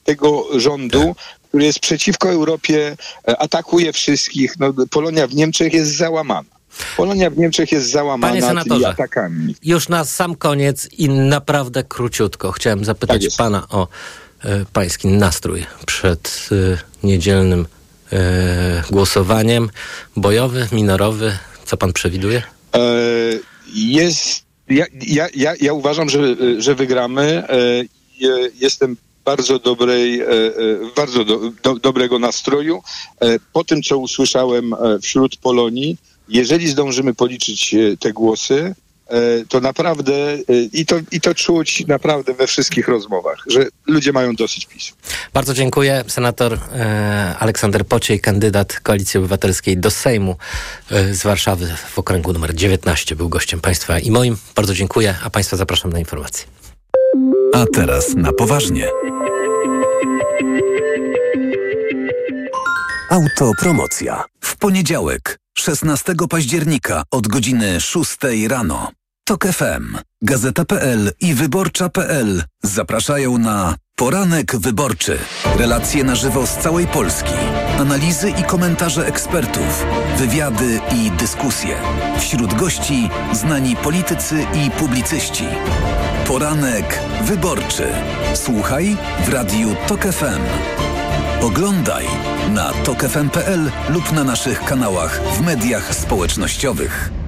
tego 0.05 0.61
rządu, 0.61 1.15
który 1.49 1.65
jest 1.65 1.81
przeciwko 1.81 2.31
Europie, 2.31 2.97
e, 3.29 3.39
atakuje 3.39 3.93
wszystkich. 3.93 4.55
No, 4.59 4.73
Polonia 4.91 5.27
w 5.27 5.35
Niemczech 5.35 5.73
jest 5.73 5.97
załamana. 5.97 6.53
Polonia 6.97 7.31
w 7.31 7.39
Niemczech 7.39 7.73
jest 7.73 7.91
załamana 7.91 8.41
Panie 8.41 8.65
tymi 8.65 8.85
atakami. 8.85 9.55
Już 9.63 9.89
na 9.89 10.05
sam 10.05 10.35
koniec 10.35 10.89
i 10.93 11.09
naprawdę 11.09 11.85
króciutko 11.85 12.53
chciałem 12.53 12.85
zapytać 12.85 13.37
pana 13.37 13.67
o 13.69 13.89
e, 14.45 14.65
pański 14.73 15.09
nastrój 15.09 15.67
przed 15.87 16.49
e, 16.53 17.07
niedzielnym 17.07 17.67
e, 18.13 18.83
głosowaniem. 18.91 19.71
Bojowy, 20.17 20.69
minorowy, 20.73 21.39
co 21.65 21.77
pan 21.77 21.93
przewiduje? 21.93 22.43
Jest, 23.75 24.43
ja, 24.69 24.87
ja, 25.07 25.29
ja, 25.35 25.55
ja 25.61 25.73
uważam, 25.73 26.09
że, 26.09 26.37
że 26.59 26.75
wygramy. 26.75 27.23
E, 27.23 27.51
e, 27.51 27.87
jestem 28.61 28.97
bardzo 29.25 29.59
dobrej, 29.59 30.21
e, 30.21 30.27
bardzo 30.97 31.25
do, 31.25 31.41
do, 31.63 31.75
dobrego 31.75 32.19
nastroju. 32.19 32.83
Po 33.53 33.65
tym, 33.65 33.83
co 33.83 33.99
usłyszałem 33.99 34.75
wśród 35.03 35.37
Polonii, 35.37 35.97
jeżeli 36.29 36.69
zdążymy 36.69 37.15
policzyć 37.15 37.75
te 38.01 38.13
głosy, 38.13 38.75
to 39.49 39.61
naprawdę 39.61 40.15
e, 40.15 40.39
i 40.73 40.87
to, 40.87 40.97
i 41.13 41.21
to 41.21 41.35
czuć 41.35 41.87
naprawdę 41.87 42.35
we 42.35 42.47
wszystkich 42.47 42.89
rozmowach, 42.89 43.39
że 43.47 43.67
ludzie 43.87 44.13
mają 44.13 44.35
dosyć 44.35 44.67
PiSu. 44.67 44.95
Bardzo 45.33 45.55
dziękuję. 45.55 46.05
Senator 46.09 46.59
e, 46.75 47.37
Aleksander 47.39 47.87
Pociej, 47.87 48.21
kandydat 48.21 48.81
Koalicji 48.81 49.19
Obywatelskiej 49.19 49.77
do 49.77 49.91
Sejmu 49.91 50.37
e, 50.91 51.15
z 51.15 51.23
Warszawy 51.23 51.77
w 51.91 51.99
okręgu 51.99 52.33
numer 52.33 52.55
19 52.55 53.17
był 53.17 53.29
gościem 53.29 53.61
państwa 53.61 53.99
i 53.99 54.11
moim. 54.11 54.37
Bardzo 54.55 54.75
dziękuję, 54.75 55.15
a 55.25 55.31
państwa 55.31 55.57
zapraszam 55.57 55.93
na 55.93 55.99
informacje. 55.99 56.47
A 57.55 57.65
teraz 57.75 58.15
na 58.15 58.33
poważnie. 58.33 58.89
Autopromocja. 63.11 64.25
W 64.41 64.57
poniedziałek, 64.57 65.39
16 65.59 66.15
października 66.31 67.03
od 67.11 67.29
godziny 67.29 67.81
6 67.81 68.17
rano. 68.49 68.93
TOK 69.25 69.47
FM, 69.47 69.97
Gazeta.pl 70.23 71.13
i 71.21 71.35
Wyborcza.pl 71.35 72.43
zapraszają 72.63 73.39
na 73.39 73.75
Poranek 73.97 74.57
wyborczy. 74.57 75.19
Relacje 75.59 76.05
na 76.05 76.15
żywo 76.15 76.47
z 76.47 76.57
całej 76.57 76.87
Polski. 76.87 77.35
Analizy 77.79 78.31
i 78.31 78.43
komentarze 78.43 79.07
ekspertów. 79.07 79.87
Wywiady 80.19 80.81
i 80.95 81.11
dyskusje. 81.11 81.77
Wśród 82.19 82.55
gości 82.55 83.09
znani 83.33 83.77
politycy 83.77 84.47
i 84.55 84.71
publicyści. 84.71 85.45
Poranek 86.27 87.01
wyborczy. 87.25 87.89
Słuchaj 88.35 88.97
w 89.27 89.29
radiu 89.29 89.77
TOK 89.89 90.03
FM. 90.03 90.43
Oglądaj 91.43 92.07
na 92.55 92.73
tokefm.pl 92.73 93.71
lub 93.89 94.13
na 94.13 94.25
naszych 94.25 94.65
kanałach 94.65 95.21
w 95.37 95.41
mediach 95.41 95.95
społecznościowych. 95.95 97.22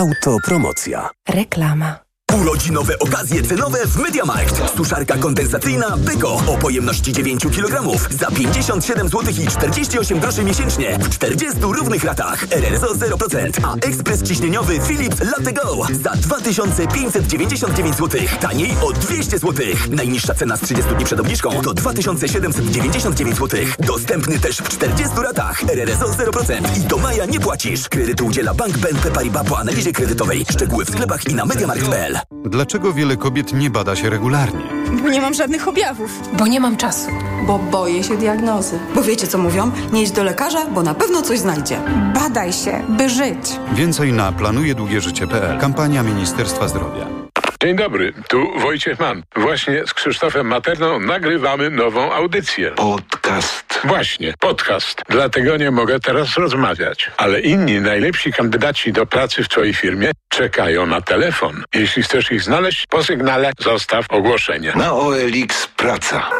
Autopromocja. 0.00 1.10
Reklama. 1.28 2.09
Urodzinowe 2.34 2.98
okazje 2.98 3.42
cenowe 3.42 3.86
w 3.86 3.96
MediaMarkt. 3.96 4.76
Suszarka 4.76 5.16
kondensacyjna 5.16 5.96
Beko 5.96 6.42
o 6.46 6.56
pojemności 6.58 7.12
9 7.12 7.42
kg 7.42 7.98
za 8.10 8.30
57 8.30 9.08
zł 9.08 9.34
i 9.42 9.46
48 9.46 10.20
groszy 10.20 10.44
miesięcznie 10.44 10.98
w 10.98 11.08
40 11.08 11.60
równych 11.60 12.04
ratach. 12.04 12.46
RRSO 12.50 12.86
0%, 12.86 13.50
a 13.64 13.74
ekspres 13.74 14.22
ciśnieniowy 14.22 14.80
Philips 14.80 15.20
Latte 15.20 15.52
Go 15.52 15.86
za 16.02 16.10
2599 16.10 17.96
zł. 17.96 18.20
Taniej 18.40 18.74
o 18.82 18.92
200 18.92 19.38
zł. 19.38 19.66
Najniższa 19.90 20.34
cena 20.34 20.56
z 20.56 20.60
30 20.60 20.94
dni 20.94 21.04
przed 21.04 21.20
obniżką 21.20 21.62
to 21.62 21.74
2799 21.74 23.36
zł. 23.36 23.60
Dostępny 23.78 24.40
też 24.40 24.56
w 24.56 24.68
40 24.68 25.16
ratach. 25.22 25.62
RRSO 25.68 26.06
0% 26.06 26.76
i 26.76 26.80
do 26.80 26.98
maja 26.98 27.26
nie 27.26 27.40
płacisz. 27.40 27.88
Kredytu 27.88 28.26
udziela 28.26 28.54
Bank 28.54 28.78
BNP 28.78 29.10
Paribas 29.10 29.46
po 29.46 29.58
analizie 29.58 29.92
kredytowej. 29.92 30.46
Szczegóły 30.50 30.84
w 30.84 30.90
sklepach 30.90 31.28
i 31.28 31.34
na 31.34 31.44
MediaMarkt.pl. 31.44 32.19
Dlaczego 32.44 32.92
wiele 32.92 33.16
kobiet 33.16 33.52
nie 33.52 33.70
bada 33.70 33.96
się 33.96 34.10
regularnie? 34.10 34.60
Bo 35.02 35.08
nie 35.08 35.20
mam 35.20 35.34
żadnych 35.34 35.68
objawów. 35.68 36.10
Bo 36.38 36.46
nie 36.46 36.60
mam 36.60 36.76
czasu. 36.76 37.10
Bo 37.46 37.58
boję 37.58 38.04
się 38.04 38.16
diagnozy. 38.16 38.78
Bo 38.94 39.02
wiecie 39.02 39.26
co 39.26 39.38
mówią? 39.38 39.70
Nie 39.92 40.02
idź 40.02 40.10
do 40.10 40.24
lekarza, 40.24 40.66
bo 40.66 40.82
na 40.82 40.94
pewno 40.94 41.22
coś 41.22 41.38
znajdzie. 41.38 41.76
Badaj 42.14 42.52
się, 42.52 42.82
by 42.88 43.08
żyć. 43.08 43.58
Więcej 43.72 44.12
na 44.12 44.32
planujedługieżycie.pl. 44.32 45.58
Kampania 45.58 46.02
Ministerstwa 46.02 46.68
Zdrowia. 46.68 47.19
Dzień 47.62 47.76
dobry, 47.76 48.12
tu 48.28 48.58
Wojciech 48.58 48.98
Mann. 48.98 49.22
Właśnie 49.36 49.86
z 49.86 49.94
Krzysztofem 49.94 50.46
Materną 50.46 51.00
nagrywamy 51.00 51.70
nową 51.70 52.12
audycję. 52.12 52.70
Podcast. 52.70 53.80
Właśnie, 53.84 54.34
podcast. 54.38 55.02
Dlatego 55.08 55.56
nie 55.56 55.70
mogę 55.70 56.00
teraz 56.00 56.36
rozmawiać. 56.36 57.10
Ale 57.16 57.40
inni 57.40 57.80
najlepsi 57.80 58.32
kandydaci 58.32 58.92
do 58.92 59.06
pracy 59.06 59.44
w 59.44 59.48
Twojej 59.48 59.74
firmie 59.74 60.10
czekają 60.28 60.86
na 60.86 61.00
telefon. 61.00 61.64
Jeśli 61.74 62.02
chcesz 62.02 62.32
ich 62.32 62.42
znaleźć, 62.42 62.86
po 62.86 63.04
sygnale 63.04 63.52
zostaw 63.58 64.06
ogłoszenie. 64.10 64.72
Na 64.76 64.92
OLX 64.92 65.66
Praca. 65.66 66.30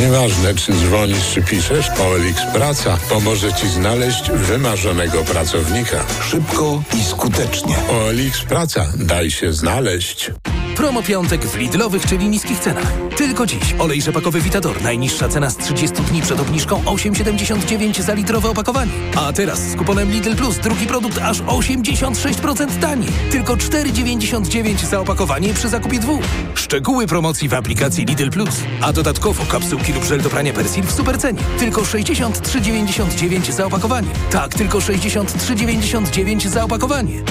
Nieważne, 0.00 0.54
czy 0.54 0.72
dzwonisz, 0.72 1.30
czy 1.34 1.42
piszesz, 1.42 1.90
OLX 1.90 2.40
Praca 2.52 2.98
pomoże 3.08 3.52
Ci 3.52 3.68
znaleźć 3.68 4.30
wymarzonego 4.30 5.24
pracownika. 5.24 6.04
Szybko 6.30 6.82
i 6.94 7.04
skutecznie. 7.04 7.76
OLX 7.90 8.44
Praca. 8.48 8.86
Daj 8.96 9.30
się 9.30 9.52
znaleźć. 9.52 10.30
Promo 10.76 11.02
piątek 11.02 11.46
w 11.46 11.56
Lidlowych, 11.56 12.06
czyli 12.06 12.28
niskich 12.28 12.58
cenach. 12.58 12.92
Tylko 13.16 13.46
dziś 13.46 13.74
olej 13.78 14.02
rzepakowy 14.02 14.40
Vitador. 14.40 14.82
Najniższa 14.82 15.28
cena 15.28 15.50
z 15.50 15.56
30 15.56 16.02
dni 16.02 16.22
przed 16.22 16.40
obniżką 16.40 16.82
8,79 16.82 18.02
za 18.02 18.14
litrowe 18.14 18.50
opakowanie. 18.50 18.92
A 19.16 19.32
teraz 19.32 19.58
z 19.58 19.76
kuponem 19.76 20.10
Lidl 20.10 20.36
Plus 20.36 20.58
drugi 20.58 20.86
produkt 20.86 21.18
aż 21.18 21.40
86% 21.40 22.80
taniej. 22.80 23.10
Tylko 23.30 23.56
4,99 23.56 24.86
za 24.86 25.00
opakowanie 25.00 25.54
przy 25.54 25.68
zakupie 25.68 25.98
dwóch. 25.98 26.22
Szczegóły 26.54 27.06
promocji 27.06 27.48
w 27.48 27.54
aplikacji 27.54 28.04
Lidl 28.04 28.30
Plus. 28.30 28.60
A 28.80 28.92
dodatkowo 28.92 29.44
kapsułki 29.74 29.92
lub 29.92 30.04
żel 30.04 30.20
do 30.20 30.30
prania 30.30 30.52
Persil 30.52 30.84
w 30.84 30.92
supercenie. 30.92 31.42
Tylko 31.58 31.82
63,99 31.82 33.52
za 33.52 33.66
opakowanie. 33.66 34.08
Tak, 34.30 34.54
tylko 34.54 34.78
63,99 34.78 36.48
za 36.48 36.64
opakowanie. 36.64 37.22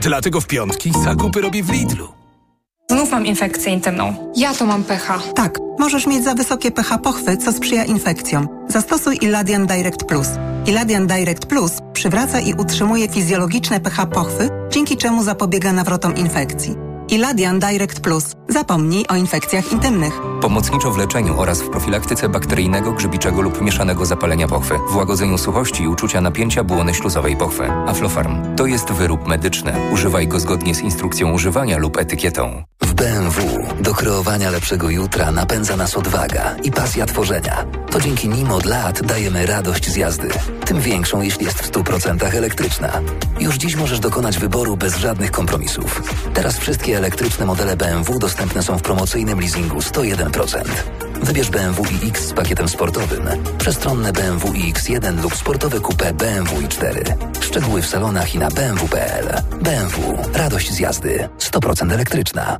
Dlatego 0.00 0.40
w 0.40 0.46
piątki 0.46 0.92
zakupy 1.04 1.40
robię 1.40 1.62
w 1.62 1.70
Lidlu. 1.70 2.08
Znów 2.90 3.10
mam 3.10 3.26
infekcję 3.26 3.72
intymną. 3.72 4.32
Ja 4.36 4.54
to 4.54 4.66
mam 4.66 4.84
pH. 4.84 5.22
Tak, 5.34 5.58
możesz 5.78 6.06
mieć 6.06 6.24
za 6.24 6.34
wysokie 6.34 6.70
pH 6.70 6.98
pochwy, 6.98 7.36
co 7.36 7.52
sprzyja 7.52 7.84
infekcjom. 7.84 8.48
Zastosuj 8.68 9.18
Iladian 9.20 9.66
Direct 9.66 10.04
Plus. 10.04 10.28
Iladian 10.66 11.06
Direct 11.06 11.46
Plus 11.46 11.72
przywraca 11.92 12.40
i 12.40 12.54
utrzymuje 12.54 13.08
fizjologiczne 13.08 13.80
pH 13.80 14.06
pochwy, 14.06 14.48
dzięki 14.70 14.96
czemu 14.96 15.22
zapobiega 15.24 15.72
nawrotom 15.72 16.16
infekcji. 16.16 16.87
Iladian 17.10 17.58
Direct 17.58 18.00
Plus. 18.00 18.24
Zapomnij 18.48 19.04
o 19.08 19.16
infekcjach 19.16 19.72
intymnych. 19.72 20.20
Pomocniczo 20.40 20.90
w 20.90 20.98
leczeniu 20.98 21.40
oraz 21.40 21.62
w 21.62 21.70
profilaktyce 21.70 22.28
bakteryjnego, 22.28 22.92
grzybiczego 22.92 23.40
lub 23.42 23.60
mieszanego 23.60 24.06
zapalenia 24.06 24.48
pochwy, 24.48 24.78
w 24.90 24.96
łagodzeniu 24.96 25.38
suchości 25.38 25.82
i 25.82 25.88
uczucia 25.88 26.20
napięcia 26.20 26.64
błony 26.64 26.94
śluzowej 26.94 27.36
pochwy. 27.36 27.70
Aflofarm 27.86 28.56
to 28.56 28.66
jest 28.66 28.92
wyrób 28.92 29.26
medyczny. 29.26 29.72
Używaj 29.92 30.28
go 30.28 30.40
zgodnie 30.40 30.74
z 30.74 30.80
instrukcją 30.80 31.32
używania 31.32 31.78
lub 31.78 31.96
etykietą. 31.96 32.64
W 32.82 32.94
BMW 32.94 33.66
do 33.80 33.94
kreowania 33.94 34.50
lepszego 34.50 34.90
jutra 34.90 35.32
napędza 35.32 35.76
nas 35.76 35.96
odwaga 35.96 36.56
i 36.62 36.70
pasja 36.70 37.06
tworzenia. 37.06 37.64
To 37.90 38.00
dzięki 38.00 38.28
nim 38.28 38.50
od 38.50 38.64
lat 38.64 39.02
dajemy 39.02 39.46
radość 39.46 39.90
z 39.90 39.96
jazdy. 39.96 40.28
Tym 40.64 40.80
większą, 40.80 41.22
jeśli 41.22 41.44
jest 41.46 41.58
w 41.58 41.70
100% 41.70 42.36
elektryczna. 42.36 43.00
Już 43.40 43.56
dziś 43.56 43.76
możesz 43.76 44.00
dokonać 44.00 44.38
wyboru 44.38 44.76
bez 44.76 44.96
żadnych 44.96 45.30
kompromisów. 45.30 46.02
Teraz 46.34 46.58
wszystkie 46.58 46.97
elektryczne 46.98 47.46
modele 47.46 47.76
BMW 47.76 48.18
dostępne 48.18 48.62
są 48.62 48.78
w 48.78 48.82
promocyjnym 48.82 49.40
leasingu 49.40 49.78
101%. 49.78 50.62
Wybierz 51.22 51.50
BMW 51.50 51.82
iX 52.02 52.20
z 52.20 52.32
pakietem 52.32 52.68
sportowym, 52.68 53.28
przestronne 53.58 54.12
BMW 54.12 54.52
iX1 54.52 55.22
lub 55.22 55.36
sportowe 55.36 55.80
coupé 55.80 56.12
BMW 56.12 56.56
i4. 56.60 57.14
Szczegóły 57.40 57.82
w 57.82 57.86
salonach 57.86 58.34
i 58.34 58.38
na 58.38 58.50
bmw.pl. 58.50 59.42
BMW. 59.62 60.18
Radość 60.34 60.72
z 60.72 60.78
jazdy. 60.78 61.28
100% 61.38 61.92
elektryczna. 61.92 62.58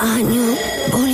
Aniu, 0.00 0.56
boli 0.92 1.13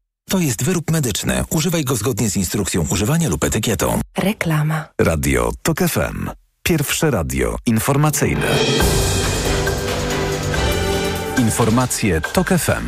To 0.29 0.39
jest 0.39 0.63
wyrób 0.63 0.91
medyczny. 0.91 1.43
Używaj 1.49 1.83
go 1.83 1.95
zgodnie 1.95 2.29
z 2.29 2.37
instrukcją 2.37 2.85
używania 2.89 3.29
lub 3.29 3.43
etykietą. 3.43 3.99
Reklama. 4.17 4.85
Radio 5.01 5.51
TOK 5.61 5.79
FM. 5.79 6.29
Pierwsze 6.63 7.11
radio 7.11 7.55
informacyjne. 7.65 8.47
Informacje 11.37 12.21
TOK 12.21 12.47
FM. 12.47 12.87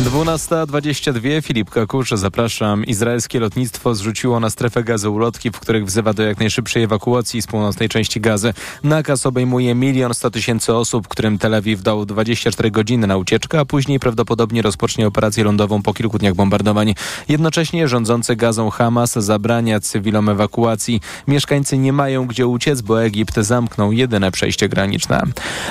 12.22 0.00 1.42
Filip 1.42 1.70
Kakusz, 1.70 2.10
zapraszam. 2.10 2.84
Izraelskie 2.84 3.40
lotnictwo 3.40 3.94
zrzuciło 3.94 4.40
na 4.40 4.50
strefę 4.50 4.84
gazy 4.84 5.10
ulotki, 5.10 5.50
w 5.50 5.60
których 5.60 5.86
wzywa 5.86 6.12
do 6.12 6.22
jak 6.22 6.40
najszybszej 6.40 6.82
ewakuacji 6.82 7.42
z 7.42 7.46
północnej 7.46 7.88
części 7.88 8.20
gazy. 8.20 8.54
Nakaz 8.82 9.26
obejmuje 9.26 9.74
milion 9.74 10.14
sto 10.14 10.30
tysięcy 10.30 10.74
osób, 10.74 11.08
którym 11.08 11.38
Tel 11.38 11.54
Awiw 11.54 11.82
dał 11.82 12.06
24 12.06 12.70
godziny 12.70 13.06
na 13.06 13.16
ucieczkę, 13.16 13.60
a 13.60 13.64
później 13.64 14.00
prawdopodobnie 14.00 14.62
rozpocznie 14.62 15.06
operację 15.06 15.44
lądową 15.44 15.82
po 15.82 15.94
kilku 15.94 16.18
dniach 16.18 16.34
bombardowań. 16.34 16.94
Jednocześnie 17.28 17.88
rządzący 17.88 18.36
gazą 18.36 18.70
Hamas 18.70 19.12
zabrania 19.12 19.80
cywilom 19.80 20.28
ewakuacji. 20.28 21.00
Mieszkańcy 21.28 21.78
nie 21.78 21.92
mają 21.92 22.26
gdzie 22.26 22.46
uciec, 22.46 22.80
bo 22.80 23.04
Egipt 23.04 23.36
zamknął 23.36 23.92
jedyne 23.92 24.30
przejście 24.30 24.68
graniczne. 24.68 25.22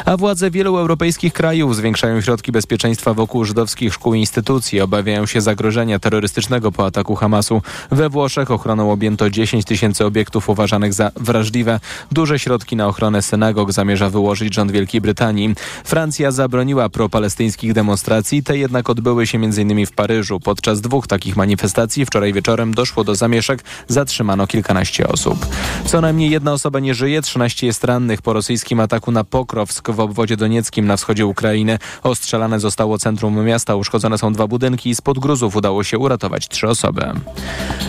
A 0.05 0.17
władze 0.17 0.51
wielu 0.51 0.77
europejskich 0.77 1.33
krajów 1.33 1.75
zwiększają 1.75 2.21
środki 2.21 2.51
bezpieczeństwa 2.51 3.13
wokół 3.13 3.45
żydowskich 3.45 3.93
szkół 3.93 4.18
instytucji. 4.19 4.81
Obawiają 4.81 5.25
się 5.25 5.41
zagrożenia 5.41 5.99
terrorystycznego 5.99 6.71
po 6.71 6.85
ataku 6.85 7.15
Hamasu. 7.15 7.61
We 7.91 8.09
Włoszech 8.09 8.51
ochroną 8.51 8.91
objęto 8.91 9.29
10 9.29 9.65
tysięcy 9.65 10.05
obiektów 10.05 10.49
uważanych 10.49 10.93
za 10.93 11.11
wrażliwe. 11.15 11.79
Duże 12.11 12.39
środki 12.39 12.75
na 12.75 12.87
ochronę 12.87 13.21
synagog 13.21 13.71
zamierza 13.71 14.09
wyłożyć 14.09 14.53
rząd 14.53 14.71
Wielkiej 14.71 15.01
Brytanii. 15.01 15.55
Francja 15.83 16.31
zabroniła 16.31 16.89
propalestyńskich 16.89 17.73
demonstracji, 17.73 18.43
te 18.43 18.57
jednak 18.57 18.89
odbyły 18.89 19.27
się 19.27 19.37
m.in. 19.37 19.85
w 19.85 19.91
Paryżu. 19.91 20.39
Podczas 20.39 20.81
dwóch 20.81 21.07
takich 21.07 21.35
manifestacji 21.35 22.05
wczoraj 22.05 22.33
wieczorem 22.33 22.73
doszło 22.73 23.03
do 23.03 23.15
zamieszek, 23.15 23.63
zatrzymano 23.87 24.47
kilkanaście 24.47 25.07
osób. 25.07 25.45
Co 25.85 26.01
najmniej 26.01 26.29
jedna 26.29 26.53
osoba 26.53 26.79
nie 26.79 26.93
żyje, 26.93 27.21
13 27.21 27.67
jest 27.67 27.83
rannych 27.83 28.21
po 28.21 28.33
rosyjskim 28.33 28.79
ataku 28.79 29.11
na 29.11 29.23
Pokrowsk 29.23 29.89
w 29.89 29.99
obwodzie 29.99 30.37
donieckim 30.37 30.85
na 30.85 30.97
wschodzie 30.97 31.25
Ukrainy. 31.25 31.79
Ostrzelane 32.03 32.59
zostało 32.59 32.97
centrum 32.97 33.45
miasta, 33.45 33.75
uszkodzone 33.75 34.08
Uszkodzone 34.09 34.29
są 34.29 34.33
dwa 34.33 34.47
budynki. 34.47 34.95
Spod 34.95 35.19
gruzów 35.19 35.55
udało 35.55 35.83
się 35.83 35.97
uratować 35.97 36.47
trzy 36.47 36.67
osoby. 36.67 37.01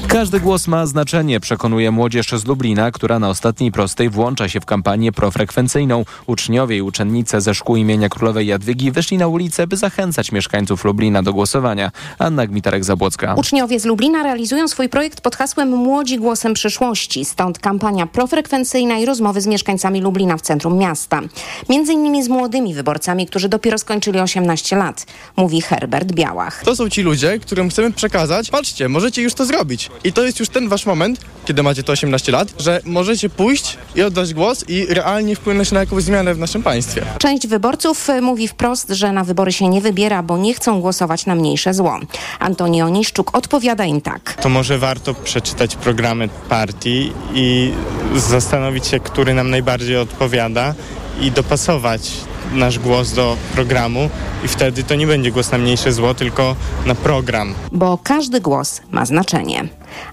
Każdy 0.09 0.40
głos 0.40 0.68
ma 0.68 0.87
znaczenie, 0.87 1.40
przekonuje 1.40 1.90
młodzież 1.90 2.28
z 2.28 2.46
Lublina, 2.46 2.90
która 2.90 3.18
na 3.18 3.28
ostatniej 3.28 3.72
prostej 3.72 4.11
włącza 4.11 4.48
się 4.48 4.61
w 4.61 4.64
kampanię 4.64 5.12
profrekwencyjną. 5.12 6.04
Uczniowie 6.26 6.76
i 6.76 6.83
uczennice 6.83 7.40
ze 7.40 7.54
szkół 7.54 7.76
imienia 7.76 8.09
Królowej 8.09 8.46
Jadwigi 8.46 8.92
wyszli 8.92 9.18
na 9.18 9.26
ulicę, 9.26 9.66
by 9.66 9.76
zachęcać 9.76 10.33
mieszkańców 10.33 10.85
Lublina 10.85 11.22
do 11.22 11.33
głosowania. 11.33 11.90
Anna 12.18 12.46
Gmitarek-Zabłocka. 12.46 13.35
Uczniowie 13.38 13.80
z 13.80 13.85
Lublina 13.85 14.22
realizują 14.22 14.68
swój 14.68 14.88
projekt 14.88 15.20
pod 15.20 15.37
hasłem 15.37 15.68
Młodzi 15.68 16.18
głosem 16.18 16.54
przyszłości. 16.54 17.24
Stąd 17.24 17.59
kampania 17.59 18.06
profrekwencyjna 18.06 18.98
i 18.98 19.06
rozmowy 19.06 19.40
z 19.40 19.46
mieszkańcami 19.46 20.00
Lublina 20.00 20.37
w 20.37 20.40
centrum 20.40 20.78
miasta. 20.78 21.20
Między 21.68 21.92
innymi 21.92 22.24
z 22.24 22.28
młodymi 22.28 22.74
wyborcami, 22.74 23.26
którzy 23.26 23.48
dopiero 23.48 23.78
skończyli 23.78 24.20
18 24.20 24.76
lat, 24.76 25.06
mówi 25.37 25.61
Herbert 25.61 26.10
Białach. 26.12 26.62
To 26.64 26.77
są 26.77 26.90
ci 26.90 27.03
ludzie, 27.03 27.38
którym 27.38 27.70
chcemy 27.70 27.92
przekazać, 27.92 28.51
patrzcie, 28.51 28.88
możecie 28.88 29.23
już 29.23 29.35
to 29.35 29.44
zrobić. 29.44 29.90
I 30.05 30.12
to 30.12 30.23
jest 30.25 30.40
już 30.40 30.49
ten 30.49 30.68
wasz 30.68 30.87
moment, 30.87 31.20
kiedy 31.44 31.62
macie 31.62 31.83
to 31.83 31.92
18 31.92 32.33
lat, 32.33 32.55
że 32.59 32.81
możecie 32.85 33.31
pójść 33.31 33.79
i 33.94 34.03
oddać 34.03 34.35
głos 34.35 34.64
i 34.68 34.87
realnie 34.87 35.37
wpłynąć 35.37 35.73
na 35.73 35.81
jakąś 35.81 36.03
zmianę 36.05 36.35
w 36.35 36.38
naszym 36.38 36.62
państwie. 36.62 37.03
Część 37.18 37.46
wyborców 37.46 38.09
y, 38.09 38.20
mówi 38.20 38.49
wprost, 38.49 38.88
że 38.90 39.12
na 39.12 39.25
wybory 39.25 39.53
się 39.53 39.68
nie 39.68 39.81
wybiera, 39.81 40.23
bo 40.23 40.38
nie 40.38 40.55
chcą 40.55 40.81
głosować 40.81 41.27
na 41.27 41.35
mniejsze 41.35 41.75
zło. 41.75 41.99
Antoni 42.38 42.83
Oniszczuk 42.83 43.37
odpowiada 43.37 43.85
im 43.85 44.01
tak. 44.01 44.35
To 44.42 44.49
może 44.49 44.79
warto 44.79 45.14
przeczytać 45.14 45.77
programy 45.77 46.29
partii 46.49 47.12
i 47.35 47.73
zastanowić 48.16 48.87
się, 48.87 49.01
który 49.01 49.35
nam 49.35 49.51
najbardziej 49.51 49.96
odpowiada 49.96 50.75
i 51.20 51.30
dopasować 51.30 52.11
nasz 52.52 52.78
głos 52.78 53.12
do 53.12 53.37
programu 53.54 54.11
i 54.44 54.48
wtedy 54.48 54.83
to 54.83 54.94
nie 54.94 55.06
będzie 55.06 55.30
głos 55.30 55.52
na 55.52 55.59
mniejsze 55.59 55.92
zło, 55.92 56.14
tylko 56.14 56.56
na 56.87 56.94
program. 56.94 57.54
Bo 57.72 57.98
każdy 58.02 58.40
głos 58.40 58.80
ma 58.90 59.06
znaczenie. 59.06 59.68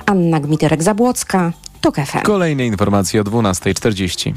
Anna 0.05 0.39
Gmiterek-Zabłocka, 0.39 1.51
TOK 1.81 1.95
FM. 1.95 2.21
Kolejne 2.23 2.65
informacje 2.65 3.21
o 3.21 3.23
12.40. 3.23 4.33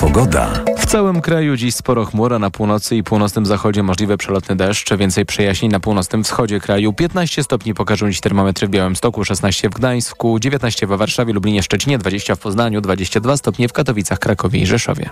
Pogoda. 0.00 0.64
W 0.86 0.88
całym 0.88 1.20
kraju 1.20 1.56
dziś 1.56 1.74
sporo 1.74 2.04
chmur, 2.04 2.34
a 2.34 2.38
na 2.38 2.50
północy 2.50 2.96
i 2.96 3.02
północnym 3.02 3.46
zachodzie 3.46 3.82
możliwy 3.82 4.16
przelotny 4.16 4.56
deszcz. 4.56 4.94
Więcej 4.94 5.26
przejaśnień 5.26 5.72
na 5.72 5.80
północnym 5.80 6.24
wschodzie 6.24 6.60
kraju. 6.60 6.92
15 6.92 7.44
stopni 7.44 7.74
pokażą 7.74 8.10
dziś 8.10 8.20
termometry 8.20 8.66
w 8.66 8.70
Białymstoku, 8.70 9.24
16 9.24 9.68
w 9.68 9.74
Gdańsku, 9.74 10.38
19 10.38 10.86
w 10.86 10.90
Warszawie, 10.90 11.32
Lublinie, 11.32 11.62
Szczecinie, 11.62 11.98
20 11.98 12.34
w 12.34 12.38
Poznaniu, 12.38 12.80
22 12.80 13.36
stopnie 13.36 13.68
w 13.68 13.72
Katowicach, 13.72 14.18
Krakowie 14.18 14.60
i 14.60 14.66
Rzeszowie. 14.66 15.10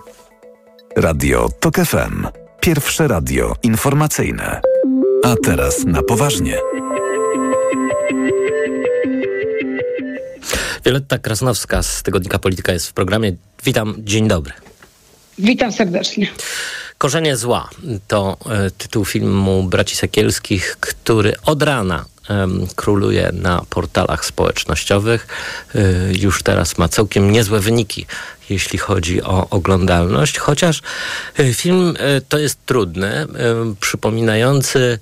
Radio 0.96 1.48
TOK 1.60 1.76
FM. 1.76 2.26
Pierwsze 2.60 3.08
radio 3.08 3.54
informacyjne. 3.62 4.60
A 5.24 5.34
teraz 5.44 5.84
na 5.84 6.02
poważnie. 6.02 6.58
Violetta 10.84 11.18
Krasnowska 11.18 11.82
z 11.82 12.02
Tygodnika 12.02 12.38
Polityka 12.38 12.72
jest 12.72 12.88
w 12.88 12.92
programie. 12.92 13.32
Witam, 13.64 13.94
dzień 13.98 14.28
dobry. 14.28 14.52
Witam 15.38 15.72
serdecznie. 15.72 16.28
Korzenie 16.98 17.36
zła 17.36 17.70
to 18.08 18.36
e, 18.46 18.70
tytuł 18.70 19.04
filmu 19.04 19.62
Braci 19.62 19.96
Sekielskich, 19.96 20.76
który 20.80 21.34
od 21.46 21.62
rana 21.62 22.04
króluje 22.76 23.30
na 23.32 23.64
portalach 23.70 24.24
społecznościowych. 24.24 25.26
E, 25.74 25.80
już 26.18 26.42
teraz 26.42 26.78
ma 26.78 26.88
całkiem 26.88 27.30
niezłe 27.30 27.60
wyniki, 27.60 28.06
jeśli 28.50 28.78
chodzi 28.78 29.22
o 29.22 29.46
oglądalność, 29.50 30.38
chociaż 30.38 30.82
e, 31.38 31.54
film 31.54 31.96
to 32.28 32.38
jest 32.38 32.66
trudny, 32.66 33.26
przypominający 33.80 34.98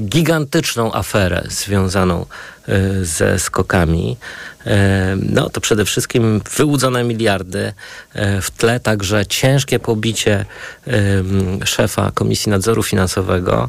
gigantyczną 0.00 0.94
aferę 0.94 1.44
związaną 1.48 2.26
ze 3.02 3.38
skokami. 3.38 4.16
No 5.16 5.50
to 5.50 5.60
przede 5.60 5.84
wszystkim 5.84 6.40
wyłudzone 6.56 7.04
miliardy, 7.04 7.72
e, 8.14 8.40
w 8.40 8.50
tle 8.50 8.80
także 8.80 9.26
ciężkie 9.26 9.78
pobicie 9.78 10.44
szefa 11.64 12.10
Komisji 12.14 12.50
Nadzoru 12.50 12.82
Finansowego, 12.82 13.68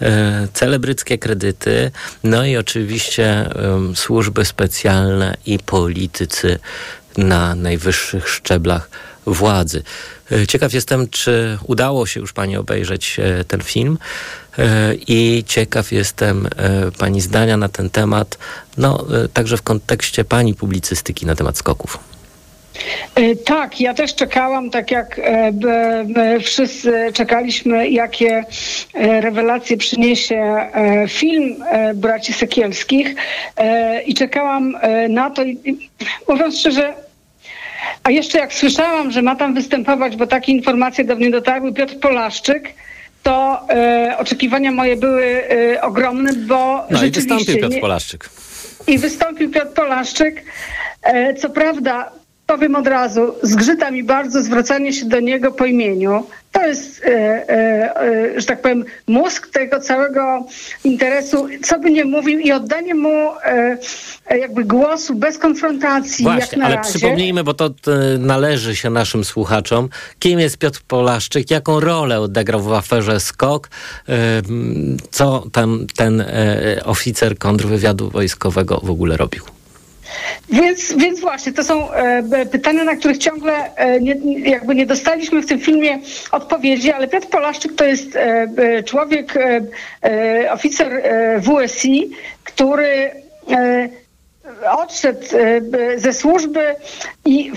e, 0.00 0.48
celebryckie 0.52 1.18
kredyty, 1.18 1.90
no 2.24 2.44
i 2.44 2.56
oczywiście 2.56 3.50
służby 3.94 4.44
specjalne 4.44 5.36
i 5.46 5.58
politycy 5.58 6.58
na 7.16 7.54
najwyższych 7.54 8.28
szczeblach 8.28 8.90
władzy. 9.26 9.82
E, 10.32 10.46
Ciekaw 10.46 10.72
jestem, 10.72 11.08
czy 11.08 11.58
udało 11.64 12.06
się 12.06 12.20
już 12.20 12.32
Pani 12.32 12.56
obejrzeć 12.56 13.20
ten 13.48 13.60
film 13.60 13.98
i 15.08 15.44
ciekaw 15.46 15.92
jestem 15.92 16.46
e, 16.46 16.50
Pani 16.98 17.20
zdania 17.20 17.56
na 17.56 17.68
ten 17.68 17.90
temat, 17.90 18.38
no 18.76 19.04
e, 19.24 19.28
także 19.28 19.56
w 19.56 19.62
kontekście 19.62 20.24
Pani 20.24 20.54
publicystyki 20.54 21.26
na 21.26 21.34
temat 21.34 21.58
skoków. 21.58 21.98
E, 23.14 23.36
Tak, 23.36 23.80
ja 23.80 23.94
też 23.94 24.14
czekałam, 24.14 24.70
tak 24.70 24.90
jak 24.90 25.18
e, 25.18 26.40
wszyscy 26.40 26.92
czekaliśmy, 27.12 27.88
jakie 27.90 28.44
e, 28.94 29.20
rewelacje 29.20 29.76
przyniesie 29.76 30.36
e, 30.36 31.08
film 31.08 31.62
e, 31.70 31.94
braci 31.94 32.32
Sekielskich 32.32 33.14
E, 33.56 34.02
i 34.02 34.14
czekałam 34.14 34.76
e, 34.80 35.08
na 35.08 35.30
to 35.30 35.42
mówiąc 36.28 36.58
szczerze, 36.58 36.94
a 38.02 38.10
jeszcze 38.10 38.38
jak 38.38 38.54
słyszałam, 38.54 39.10
że 39.10 39.22
ma 39.22 39.36
tam 39.36 39.54
występować, 39.54 40.16
bo 40.16 40.26
takie 40.26 40.52
informacje 40.52 41.04
do 41.04 41.16
mnie 41.16 41.30
dotarły, 41.30 41.72
Piotr 41.72 41.98
Polaszczyk, 42.00 42.74
to 43.28 43.60
e, 43.70 44.16
oczekiwania 44.18 44.72
moje 44.72 44.96
były 44.96 45.24
e, 45.24 45.82
ogromne, 45.82 46.32
bo 46.32 46.56
No 46.90 46.96
i 46.96 47.00
rzeczywiście... 47.00 47.20
wystąpił 47.20 47.60
Piotr 47.62 47.80
Polaszczyk. 47.80 48.30
i 48.86 48.98
wystąpił 48.98 49.50
Piotr 49.50 49.72
Polaszczyk. 49.72 50.42
E, 51.02 51.34
Co 51.34 51.50
prawda, 51.50 52.10
powiem 52.48 52.74
od 52.76 52.86
razu, 52.86 53.34
zgrzyta 53.42 53.90
mi 53.90 54.04
bardzo 54.04 54.42
zwracanie 54.42 54.92
się 54.92 55.06
do 55.06 55.20
niego 55.20 55.52
po 55.52 55.66
imieniu. 55.66 56.26
To 56.52 56.66
jest, 56.66 57.04
e, 57.04 57.08
e, 57.08 58.00
e, 58.00 58.40
że 58.40 58.46
tak 58.46 58.62
powiem, 58.62 58.84
mózg 59.06 59.46
tego 59.46 59.80
całego 59.80 60.44
interesu, 60.84 61.48
co 61.62 61.78
by 61.78 61.90
nie 61.90 62.04
mówił 62.04 62.38
i 62.38 62.52
oddanie 62.52 62.94
mu 62.94 63.30
e, 63.44 63.78
e, 64.26 64.38
jakby 64.38 64.64
głosu 64.64 65.14
bez 65.14 65.38
konfrontacji, 65.38 66.24
Właśnie, 66.24 66.64
ale 66.64 66.76
razie. 66.76 66.90
przypomnijmy, 66.90 67.44
bo 67.44 67.54
to 67.54 67.66
e, 67.66 68.18
należy 68.18 68.76
się 68.76 68.90
naszym 68.90 69.24
słuchaczom, 69.24 69.88
kim 70.18 70.40
jest 70.40 70.58
Piotr 70.58 70.80
Polaszczyk, 70.88 71.50
jaką 71.50 71.80
rolę 71.80 72.20
odegrał 72.20 72.62
w 72.62 72.72
aferze 72.72 73.20
SKOK, 73.20 73.70
co 75.10 75.44
tam 75.52 75.86
ten 75.96 76.24
oficer 76.84 77.38
kontrwywiadu 77.38 78.10
wojskowego 78.10 78.80
w 78.82 78.90
ogóle 78.90 79.16
robił. 79.16 79.57
Więc, 80.50 80.94
więc 80.96 81.20
właśnie, 81.20 81.52
to 81.52 81.64
są 81.64 81.92
e, 81.92 82.46
pytania, 82.46 82.84
na 82.84 82.96
których 82.96 83.18
ciągle 83.18 83.74
e, 83.76 84.00
nie, 84.00 84.40
jakby 84.50 84.74
nie 84.74 84.86
dostaliśmy 84.86 85.42
w 85.42 85.46
tym 85.46 85.60
filmie 85.60 85.98
odpowiedzi, 86.32 86.92
ale 86.92 87.08
Piotr 87.08 87.28
Polaszczyk 87.28 87.74
to 87.76 87.84
jest 87.84 88.16
e, 88.16 88.82
człowiek, 88.82 89.34
oficer 90.50 91.02
WSI, 91.42 92.10
który 92.44 93.10
odszedł 94.70 95.26
ze 95.96 96.12
służby 96.12 96.74
i, 97.24 97.52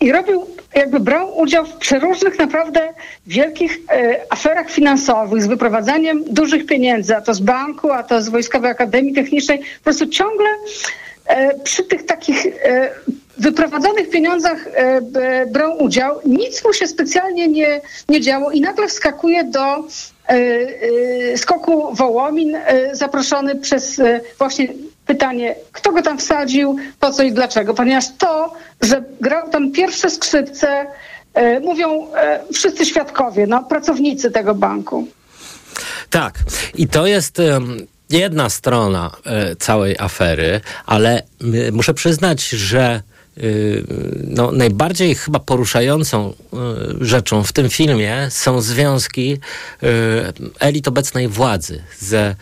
i 0.00 0.12
robił, 0.12 0.46
jakby 0.74 1.00
brał 1.00 1.38
udział 1.38 1.66
w 1.66 1.76
przeróżnych 1.76 2.38
naprawdę 2.38 2.80
wielkich 3.26 3.78
aferach 4.30 4.70
finansowych 4.70 5.42
z 5.42 5.46
wyprowadzaniem 5.46 6.24
dużych 6.24 6.66
pieniędzy, 6.66 7.16
a 7.16 7.20
to 7.20 7.34
z 7.34 7.40
banku, 7.40 7.92
a 7.92 8.02
to 8.02 8.22
z 8.22 8.28
Wojskowej 8.28 8.70
Akademii 8.70 9.14
Technicznej. 9.14 9.58
Po 9.58 9.84
prostu 9.84 10.06
ciągle 10.06 10.46
przy 11.64 11.84
tych 11.84 12.06
takich 12.06 12.46
e, 12.46 12.90
wyprowadzonych 13.38 14.10
pieniądzach 14.10 14.66
e, 14.66 15.46
brał 15.46 15.82
udział. 15.82 16.20
Nic 16.24 16.64
mu 16.64 16.72
się 16.72 16.86
specjalnie 16.86 17.48
nie, 17.48 17.80
nie 18.08 18.20
działo 18.20 18.50
i 18.50 18.60
nagle 18.60 18.88
wskakuje 18.88 19.44
do 19.44 19.76
e, 19.76 19.82
e, 20.28 21.38
skoku 21.38 21.94
Wołomin, 21.94 22.56
e, 22.56 22.96
zaproszony 22.96 23.56
przez 23.56 24.00
e, 24.00 24.20
właśnie 24.38 24.68
pytanie, 25.06 25.54
kto 25.72 25.92
go 25.92 26.02
tam 26.02 26.18
wsadził, 26.18 26.76
po 27.00 27.12
co 27.12 27.22
i 27.22 27.32
dlaczego. 27.32 27.74
Ponieważ 27.74 28.04
to, 28.18 28.52
że 28.80 29.04
grał 29.20 29.50
tam 29.50 29.72
pierwsze 29.72 30.10
skrzypce, 30.10 30.86
e, 31.34 31.60
mówią 31.60 32.06
e, 32.14 32.40
wszyscy 32.52 32.86
świadkowie, 32.86 33.46
no, 33.46 33.62
pracownicy 33.62 34.30
tego 34.30 34.54
banku. 34.54 35.06
Tak, 36.10 36.34
i 36.74 36.88
to 36.88 37.06
jest 37.06 37.40
jedna 38.14 38.50
strona 38.50 39.10
e, 39.24 39.56
całej 39.56 39.96
afery, 39.98 40.60
ale 40.86 41.22
muszę 41.72 41.94
przyznać, 41.94 42.48
że 42.48 43.02
y, 43.38 43.84
no, 44.24 44.52
najbardziej 44.52 45.14
chyba 45.14 45.38
poruszającą 45.38 46.32
y, 47.00 47.04
rzeczą 47.04 47.44
w 47.44 47.52
tym 47.52 47.70
filmie 47.70 48.26
są 48.30 48.60
związki 48.60 49.38
y, 49.82 49.88
elit 50.60 50.88
obecnej 50.88 51.28
władzy 51.28 51.82
ze 51.98 52.36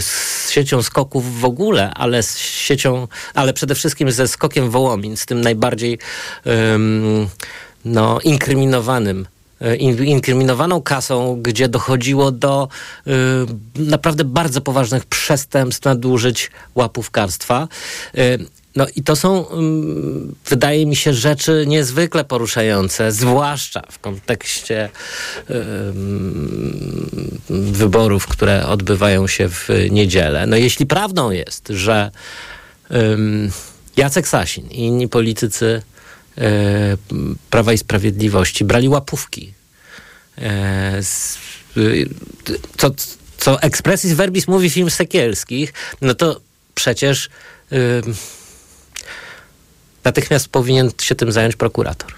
z 0.00 0.50
siecią 0.50 0.82
skoków 0.82 1.40
w 1.40 1.44
ogóle, 1.44 1.94
ale 1.94 2.22
z 2.22 2.38
siecią, 2.38 3.08
ale 3.34 3.52
przede 3.52 3.74
wszystkim 3.74 4.10
ze 4.10 4.28
skokiem 4.28 4.70
Wołomin, 4.70 5.16
z 5.16 5.26
tym 5.26 5.40
najbardziej 5.40 5.98
ym, 6.74 7.28
no, 7.84 8.20
inkryminowanym 8.20 9.26
e, 9.62 9.76
inkriminowaną 10.04 10.82
kasą, 10.82 11.38
gdzie 11.42 11.68
dochodziło 11.68 12.32
do 12.32 12.68
y, 13.06 13.10
naprawdę 13.76 14.24
bardzo 14.24 14.60
poważnych 14.60 15.04
przestępstw, 15.04 15.84
nadużyć 15.84 16.50
łapówkarstwa. 16.74 17.68
Y, 18.18 18.38
no 18.76 18.86
i 18.96 19.02
to 19.02 19.16
są, 19.16 19.40
um, 19.40 20.34
wydaje 20.46 20.86
mi 20.86 20.96
się, 20.96 21.14
rzeczy 21.14 21.64
niezwykle 21.66 22.24
poruszające, 22.24 23.12
zwłaszcza 23.12 23.82
w 23.90 23.98
kontekście 23.98 24.90
um, 25.48 27.30
wyborów, 27.50 28.26
które 28.26 28.66
odbywają 28.66 29.26
się 29.26 29.48
w 29.48 29.68
niedzielę. 29.90 30.46
No 30.46 30.56
jeśli 30.56 30.86
prawdą 30.86 31.30
jest, 31.30 31.68
że 31.68 32.10
Jacek 33.96 34.28
Sasin 34.28 34.70
i 34.70 34.78
inni 34.78 35.08
politycy 35.08 35.66
e, 35.66 35.91
Prawa 37.50 37.72
i 37.72 37.78
Sprawiedliwości 37.78 38.64
brali 38.64 38.88
łapówki, 38.88 39.52
e, 40.38 41.02
z, 41.02 41.38
co, 42.76 42.90
co 43.38 43.62
expressis 43.62 44.12
verbis 44.12 44.48
mówi 44.48 44.70
film 44.70 44.90
Sekielskich, 44.90 45.72
no 46.00 46.14
to 46.14 46.40
przecież 46.74 47.28
natychmiast 50.04 50.48
powinien 50.48 50.90
się 51.00 51.14
tym 51.14 51.32
zająć 51.32 51.56
prokurator. 51.56 52.12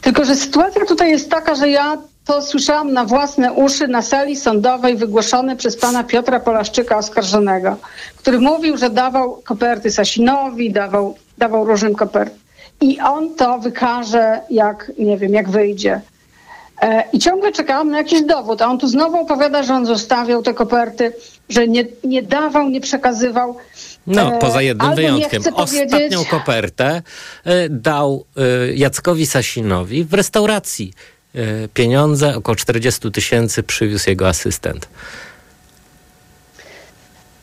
Tylko, 0.00 0.24
że 0.24 0.36
sytuacja 0.36 0.86
tutaj 0.86 1.10
jest 1.10 1.30
taka, 1.30 1.54
że 1.54 1.68
ja 1.68 1.98
to 2.24 2.42
słyszałam 2.42 2.92
na 2.92 3.04
własne 3.04 3.52
uszy 3.52 3.88
na 3.88 4.02
sali 4.02 4.36
sądowej 4.36 4.96
wygłoszone 4.96 5.56
przez 5.56 5.76
pana 5.76 6.04
Piotra 6.04 6.40
Polaszczyka 6.40 6.96
oskarżonego, 6.96 7.76
który 8.16 8.38
mówił, 8.38 8.76
że 8.76 8.90
dawał 8.90 9.42
koperty 9.44 9.90
Sasinowi, 9.90 10.72
dawał, 10.72 11.16
dawał 11.38 11.64
różnym 11.64 11.94
kopert. 11.94 12.39
I 12.80 13.00
on 13.00 13.34
to 13.34 13.58
wykaże, 13.58 14.40
jak, 14.50 14.92
nie 14.98 15.18
wiem, 15.18 15.34
jak 15.34 15.50
wyjdzie. 15.50 16.00
E, 16.82 17.04
I 17.12 17.18
ciągle 17.18 17.52
czekałam 17.52 17.90
na 17.90 17.98
jakiś 17.98 18.22
dowód, 18.22 18.62
a 18.62 18.66
on 18.66 18.78
tu 18.78 18.88
znowu 18.88 19.20
opowiada, 19.20 19.62
że 19.62 19.74
on 19.74 19.86
zostawiał 19.86 20.42
te 20.42 20.54
koperty, 20.54 21.12
że 21.48 21.68
nie, 21.68 21.84
nie 22.04 22.22
dawał, 22.22 22.68
nie 22.70 22.80
przekazywał. 22.80 23.56
No, 24.06 24.34
E, 24.34 24.38
poza 24.38 24.62
jednym 24.62 24.94
wyjątkiem. 24.94 25.42
Ostatnią 25.54 25.88
powiedzieć- 25.88 26.28
kopertę 26.28 27.02
e, 27.44 27.68
dał 27.68 28.24
Jackowi 28.74 29.26
Sasinowi 29.26 30.04
w 30.04 30.14
restauracji. 30.14 30.92
Pieniądze, 31.74 32.36
około 32.36 32.56
40 32.56 33.10
tysięcy, 33.12 33.62
przywiózł 33.62 34.10
jego 34.10 34.28
asystent. 34.28 34.88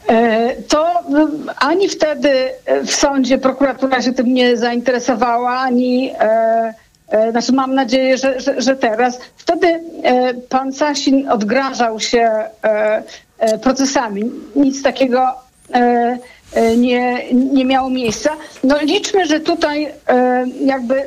E, 0.08 0.56
To 0.68 1.00
mm, 1.10 1.50
ani 1.60 1.90
wtedy 1.90 2.30
e, 2.66 2.84
w 2.84 2.92
sądzie 2.96 3.38
prokuratura 3.38 4.02
się 4.02 4.14
tym 4.14 4.34
nie 4.34 4.58
zainteresowała, 4.58 5.60
ani 5.60 6.12
e, 6.20 6.74
e, 7.10 7.32
znaczy 7.32 7.54
mam 7.54 7.76
nadzieję, 7.76 8.18
że, 8.18 8.40
że, 8.40 8.62
że 8.62 8.76
teraz. 8.76 9.20
Wtedy 9.38 9.68
e, 10.04 10.34
pan 10.34 10.74
Sasin 10.74 11.30
odgrażał 11.30 12.00
się 12.00 12.20
e, 12.64 13.04
e, 13.40 13.58
procesami. 13.58 14.32
Nic 14.56 14.84
takiego 14.84 15.28
e, 15.74 16.18
e, 16.54 16.78
nie, 16.78 17.34
nie 17.34 17.66
miało 17.66 17.90
miejsca. 17.90 18.30
No 18.64 18.78
liczmy, 18.82 19.26
że 19.26 19.40
tutaj 19.40 19.86
e, 20.08 20.46
jakby 20.66 21.06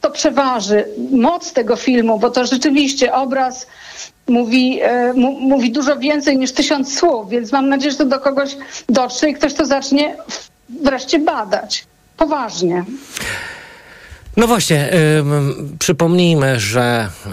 to 0.00 0.10
przeważy 0.10 0.84
moc 1.10 1.52
tego 1.52 1.76
filmu, 1.76 2.18
bo 2.18 2.30
to 2.30 2.46
rzeczywiście 2.46 3.12
obraz 3.14 3.66
mówi, 4.28 4.80
e, 4.82 5.12
mówi 5.40 5.72
dużo 5.72 5.96
więcej 5.96 6.38
niż 6.38 6.52
tysiąc 6.52 6.98
słów, 6.98 7.30
więc 7.30 7.52
mam 7.52 7.68
nadzieję, 7.68 7.92
że 7.92 7.98
to 7.98 8.04
do 8.04 8.20
kogoś 8.20 8.56
dotrze 8.88 9.30
i 9.30 9.34
ktoś 9.34 9.54
to 9.54 9.66
zacznie 9.66 10.16
wreszcie 10.82 11.18
badać. 11.18 11.84
Poważnie. 12.16 12.84
No 14.36 14.46
właśnie, 14.46 14.90
ym, 15.18 15.76
przypomnijmy, 15.78 16.60
że 16.60 17.08
y, 17.26 17.30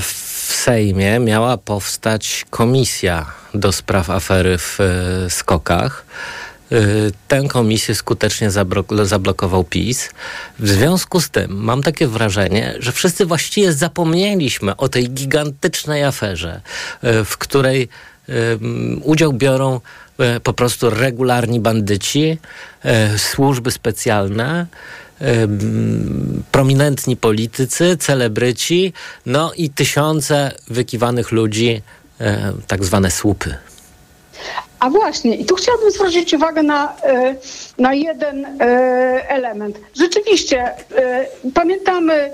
w 0.00 0.26
Sejmie 0.64 1.18
miała 1.18 1.56
powstać 1.56 2.44
komisja 2.50 3.26
do 3.54 3.72
spraw 3.72 4.10
afery 4.10 4.58
w 4.58 4.80
y, 4.80 5.30
skokach. 5.30 6.04
Y, 6.72 7.12
Tę 7.28 7.42
komisję 7.48 7.94
skutecznie 7.94 8.50
zablokował 9.02 9.64
PiS. 9.64 10.10
W 10.58 10.68
związku 10.68 11.20
z 11.20 11.30
tym 11.30 11.64
mam 11.64 11.82
takie 11.82 12.06
wrażenie, 12.06 12.74
że 12.78 12.92
wszyscy 12.92 13.26
właściwie 13.26 13.72
zapomnieliśmy 13.72 14.76
o 14.76 14.88
tej 14.88 15.10
gigantycznej 15.10 16.04
aferze, 16.04 16.60
y, 17.04 17.24
w 17.24 17.38
której 17.38 17.88
ym, 18.28 19.00
udział 19.04 19.32
biorą 19.32 19.80
y, 20.36 20.40
po 20.40 20.52
prostu 20.52 20.90
regularni 20.90 21.60
bandyci, 21.60 22.38
y, 23.14 23.18
służby 23.18 23.70
specjalne, 23.70 24.66
prominentni 26.52 27.16
politycy, 27.16 27.96
celebryci, 27.96 28.92
no 29.26 29.52
i 29.52 29.70
tysiące 29.70 30.52
wykiwanych 30.68 31.32
ludzi, 31.32 31.82
tak 32.66 32.84
zwane 32.84 33.10
słupy. 33.10 33.54
A 34.80 34.90
właśnie, 34.90 35.34
i 35.36 35.44
tu 35.44 35.54
chciałabym 35.54 35.90
zwrócić 35.90 36.34
uwagę 36.34 36.62
na, 36.62 36.96
e, 37.02 37.34
na 37.78 37.94
jeden 37.94 38.44
e, 38.44 38.60
element. 39.28 39.80
Rzeczywiście, 40.00 40.62
e, 40.96 41.26
pamiętamy 41.54 42.32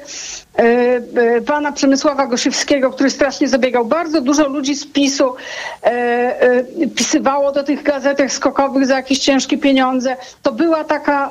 pana 1.47 1.73
Przemysława 1.73 2.27
Gosiewskiego, 2.27 2.91
który 2.91 3.11
strasznie 3.11 3.49
zabiegał. 3.49 3.85
Bardzo 3.85 4.21
dużo 4.21 4.49
ludzi 4.49 4.75
z 4.75 4.87
PiSu 4.87 5.35
pisywało 6.97 7.53
do 7.53 7.63
tych 7.63 7.83
gazetek 7.83 8.33
skokowych 8.33 8.87
za 8.87 8.97
jakieś 8.97 9.19
ciężkie 9.19 9.59
pieniądze. 9.59 10.17
To 10.43 10.53
była 10.53 10.85
taka, 10.85 11.31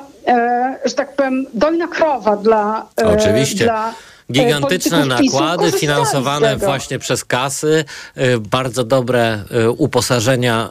że 0.84 0.94
tak 0.94 1.16
powiem, 1.16 1.46
dojna 1.54 1.88
krowa 1.88 2.36
dla, 2.36 2.86
Oczywiście. 2.96 3.64
dla 3.64 3.94
Gigantyczne 4.32 5.06
nakłady 5.06 5.72
finansowane 5.72 6.56
właśnie 6.56 6.98
przez 6.98 7.24
kasy, 7.24 7.84
y, 8.16 8.38
bardzo 8.38 8.84
dobre 8.84 9.44
y, 9.64 9.70
uposażenia 9.70 10.68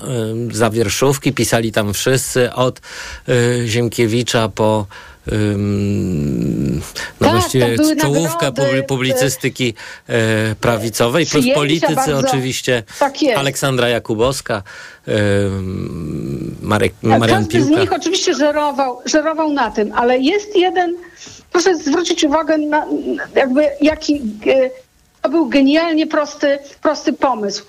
y, 0.52 0.56
za 0.56 0.70
wierszówki, 0.70 1.34
pisali 1.34 1.72
tam 1.72 1.94
wszyscy 1.94 2.54
od 2.54 2.82
Ziemkiewicza 3.66 4.50
po 4.50 4.86
no 7.22 7.28
Tak, 7.28 7.32
właściwie 7.32 7.76
czołówkę 8.02 8.46
nagrody, 8.46 8.62
publi- 8.72 8.84
publicystyki 8.86 9.74
y, 10.10 10.14
prawicowej, 10.56 11.26
plus 11.26 11.46
politycy 11.56 11.96
bardzo- 11.96 12.18
oczywiście, 12.28 12.84
tak. 13.00 13.14
Aleksandra 13.36 13.90
Jakubowska, 13.90 14.64
ym, 15.08 16.56
Marek, 16.62 16.94
Marian 17.04 17.28
Każdy 17.46 17.62
z 17.62 17.66
Piłka. 17.68 17.82
nich 17.82 17.94
oczywiście 17.94 18.34
żerował, 18.34 19.02
żerował 19.06 19.54
na 19.54 19.72
tym, 19.72 19.92
ale 19.96 20.20
jest 20.20 20.56
jeden, 20.56 20.96
proszę 21.52 21.76
zwrócić 21.76 22.24
uwagę 22.24 22.58
na 22.58 22.86
jakby 23.36 23.70
jaki 23.82 24.22
e, 24.48 24.70
to 25.22 25.30
był 25.30 25.50
genialnie 25.50 26.08
prosty, 26.08 26.60
prosty 26.82 27.14
pomysł. 27.14 27.66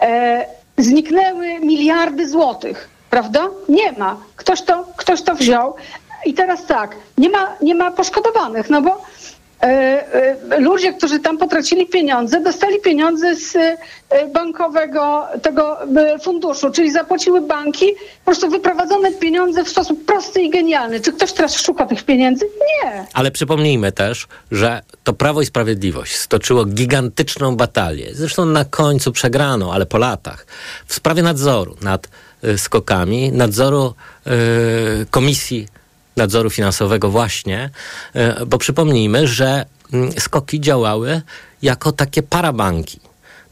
E, 0.00 0.46
zniknęły 0.78 1.46
miliardy 1.60 2.28
złotych, 2.28 2.88
prawda? 3.10 3.48
Nie 3.68 3.92
ma. 3.92 4.16
Ktoś 4.36 4.62
to, 4.62 4.86
ktoś 4.96 5.22
to 5.22 5.34
wziął. 5.34 5.74
I 6.26 6.34
teraz 6.34 6.66
tak, 6.66 6.96
nie 7.18 7.30
ma, 7.30 7.56
nie 7.62 7.74
ma 7.74 7.90
poszkodowanych, 7.90 8.70
no 8.70 8.82
bo 8.82 9.02
e, 9.62 9.66
e, 10.52 10.60
ludzie, 10.60 10.92
którzy 10.92 11.20
tam 11.20 11.38
potracili 11.38 11.86
pieniądze, 11.86 12.40
dostali 12.40 12.80
pieniądze 12.80 13.36
z 13.36 13.56
e, 13.56 13.76
bankowego 14.26 15.26
tego 15.42 15.78
funduszu, 16.22 16.70
czyli 16.70 16.92
zapłaciły 16.92 17.40
banki, 17.40 17.86
po 17.94 18.24
prostu 18.24 18.50
wyprowadzone 18.50 19.12
pieniądze 19.12 19.64
w 19.64 19.68
sposób 19.68 20.04
prosty 20.04 20.42
i 20.42 20.50
genialny. 20.50 21.00
Czy 21.00 21.12
ktoś 21.12 21.32
teraz 21.32 21.56
szuka 21.56 21.86
tych 21.86 22.04
pieniędzy? 22.04 22.44
Nie. 22.44 23.06
Ale 23.12 23.30
przypomnijmy 23.30 23.92
też, 23.92 24.26
że 24.50 24.82
to 25.04 25.12
Prawo 25.12 25.42
i 25.42 25.46
Sprawiedliwość 25.46 26.16
stoczyło 26.16 26.64
gigantyczną 26.64 27.56
batalię, 27.56 28.08
zresztą 28.12 28.46
na 28.46 28.64
końcu 28.64 29.12
przegraną, 29.12 29.72
ale 29.72 29.86
po 29.86 29.98
latach, 29.98 30.46
w 30.86 30.94
sprawie 30.94 31.22
nadzoru 31.22 31.76
nad 31.82 32.08
skokami, 32.56 33.32
nadzoru 33.32 33.94
y, 34.26 35.06
Komisji 35.10 35.66
Nadzoru 36.16 36.50
Finansowego 36.50 37.10
właśnie, 37.10 37.70
y, 38.16 38.46
bo 38.46 38.58
przypomnijmy, 38.58 39.26
że 39.26 39.64
y, 40.16 40.20
skoki 40.20 40.60
działały 40.60 41.22
jako 41.62 41.92
takie 41.92 42.22
parabanki. 42.22 43.00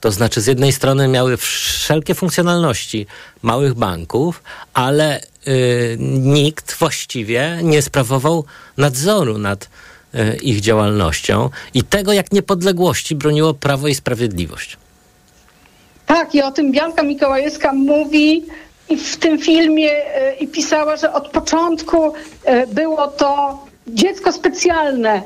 To 0.00 0.10
znaczy, 0.10 0.40
z 0.40 0.46
jednej 0.46 0.72
strony 0.72 1.08
miały 1.08 1.36
wszelkie 1.36 2.14
funkcjonalności 2.14 3.06
małych 3.42 3.74
banków, 3.74 4.42
ale 4.74 5.20
y, 5.20 5.96
nikt 6.20 6.74
właściwie 6.74 7.58
nie 7.62 7.82
sprawował 7.82 8.44
nadzoru 8.76 9.38
nad 9.38 9.68
y, 10.14 10.36
ich 10.36 10.60
działalnością 10.60 11.50
i 11.74 11.82
tego, 11.82 12.12
jak 12.12 12.32
niepodległości 12.32 13.14
broniło 13.14 13.54
Prawo 13.54 13.88
i 13.88 13.94
Sprawiedliwość. 13.94 14.76
Tak, 16.06 16.34
i 16.34 16.42
o 16.42 16.52
tym 16.52 16.72
Bianka 16.72 17.02
Mikołajewska 17.02 17.72
mówi 17.72 18.44
i 18.88 18.96
w 18.96 19.16
tym 19.16 19.38
filmie 19.38 19.90
e, 19.90 20.34
i 20.34 20.48
pisała, 20.48 20.96
że 20.96 21.12
od 21.12 21.28
początku 21.28 22.12
e, 22.44 22.66
było 22.66 23.08
to 23.08 23.58
dziecko 23.86 24.32
specjalne. 24.32 25.22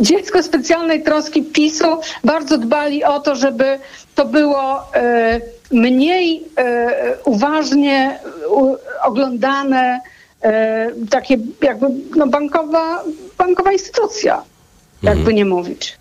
Dziecko 0.00 0.42
specjalnej 0.42 1.02
troski 1.02 1.42
PiSu 1.42 2.00
bardzo 2.24 2.58
dbali 2.58 3.04
o 3.04 3.20
to, 3.20 3.36
żeby 3.36 3.78
to 4.14 4.24
było 4.24 4.94
e, 4.94 5.40
mniej 5.70 6.42
uważnie 7.24 8.18
oglądane, 9.02 10.00
takie 11.10 11.36
jakby 11.62 11.86
no 12.16 12.26
bankowa, 12.26 13.04
bankowa 13.38 13.72
instytucja, 13.72 14.42
jakby 15.02 15.34
nie 15.34 15.44
mówić. 15.44 15.96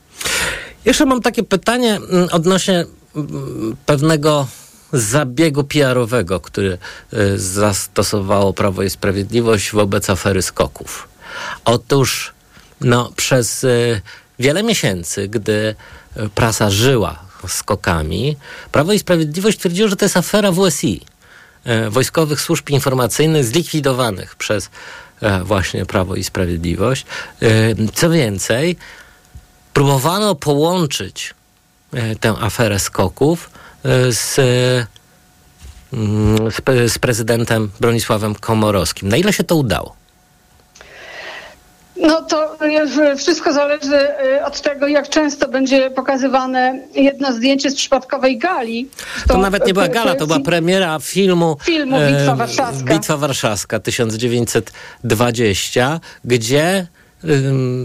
Jeszcze 0.86 1.06
mam 1.06 1.22
takie 1.22 1.44
pytanie 1.44 1.96
mm, 1.96 2.28
odnośnie 2.32 2.86
mm, 3.16 3.76
pewnego 3.86 4.48
zabiegu 4.94 5.64
PR-owego, 5.64 6.40
który 6.40 6.78
y, 7.14 7.40
zastosowało 7.40 8.54
Prawo 8.54 8.84
i 8.84 8.90
Sprawiedliwość 8.90 9.72
wobec 9.72 10.10
afery 10.10 10.42
skoków. 10.42 11.08
Otóż 11.66 12.34
no, 12.82 13.12
przez 13.16 13.64
y, 13.64 14.02
wiele 14.40 14.64
miesięcy, 14.64 15.28
gdy 15.28 15.76
y, 16.18 16.30
prasa 16.30 16.70
żyła 16.70 17.20
skokami, 17.48 18.38
Prawo 18.72 18.94
i 18.94 19.00
Sprawiedliwość 19.00 19.60
twierdziło, 19.60 19.88
że 19.90 19.96
to 19.96 20.06
jest 20.06 20.18
afera 20.18 20.52
WSI, 20.52 21.02
Wojskowych 21.90 22.42
Służb 22.42 22.70
Informacyjnych 22.70 23.46
zlikwidowanych 23.46 24.36
przez 24.36 24.70
właśnie 25.44 25.86
Prawo 25.86 26.16
i 26.16 26.24
Sprawiedliwość. 26.24 27.06
Co 27.94 28.10
więcej, 28.10 28.78
próbowano 29.74 30.36
połączyć 30.36 31.34
tę 32.20 32.36
aferę 32.40 32.80
skoków 32.80 33.50
z, 34.10 34.40
mm, 35.94 36.52
z, 36.88 37.00
prezydentem 37.00 37.72
Bronisławem 37.80 38.36
Komorowskim. 38.36 39.10
Na 39.10 39.18
ile 39.18 39.34
się 39.34 39.44
to 39.44 39.56
udało? 39.56 39.96
No 41.98 42.22
to 42.22 42.58
wszystko 43.18 43.54
zależy 43.54 43.96
y, 43.96 44.46
od 44.46 44.62
tego, 44.62 44.88
jak 44.88 45.10
często 45.10 45.48
będzie 45.48 45.92
pokazywane 45.92 46.80
jedno 46.96 47.34
zdjęcie 47.34 47.72
z 47.72 47.76
przypadkowej 47.76 48.38
gali. 48.38 48.90
To, 49.28 49.34
to 49.34 49.40
nawet 49.40 49.68
nie 49.68 49.74
była 49.74 49.88
gala, 49.88 50.16
to 50.16 50.28
była 50.28 50.40
premiera 50.40 51.00
filmu, 51.00 51.58
filmu 51.64 51.98
Bitwa 52.10 52.36
Warszawska. 52.36 52.94
Bitwa 52.94 53.18
Warszawska 53.18 53.80
1920, 53.80 56.00
gdzie 56.26 56.88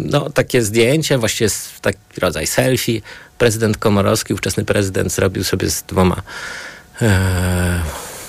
no, 0.05 0.31
takie 0.31 0.63
zdjęcie, 0.63 1.19
właściwie 1.19 1.51
taki 1.81 1.99
rodzaj 2.21 2.47
selfie, 2.47 3.01
prezydent 3.39 3.77
Komorowski, 3.77 4.35
ówczesny 4.35 4.65
prezydent, 4.65 5.13
zrobił 5.13 5.45
sobie 5.45 5.71
z 5.71 5.83
dwoma. 5.83 6.23
E, 7.03 7.81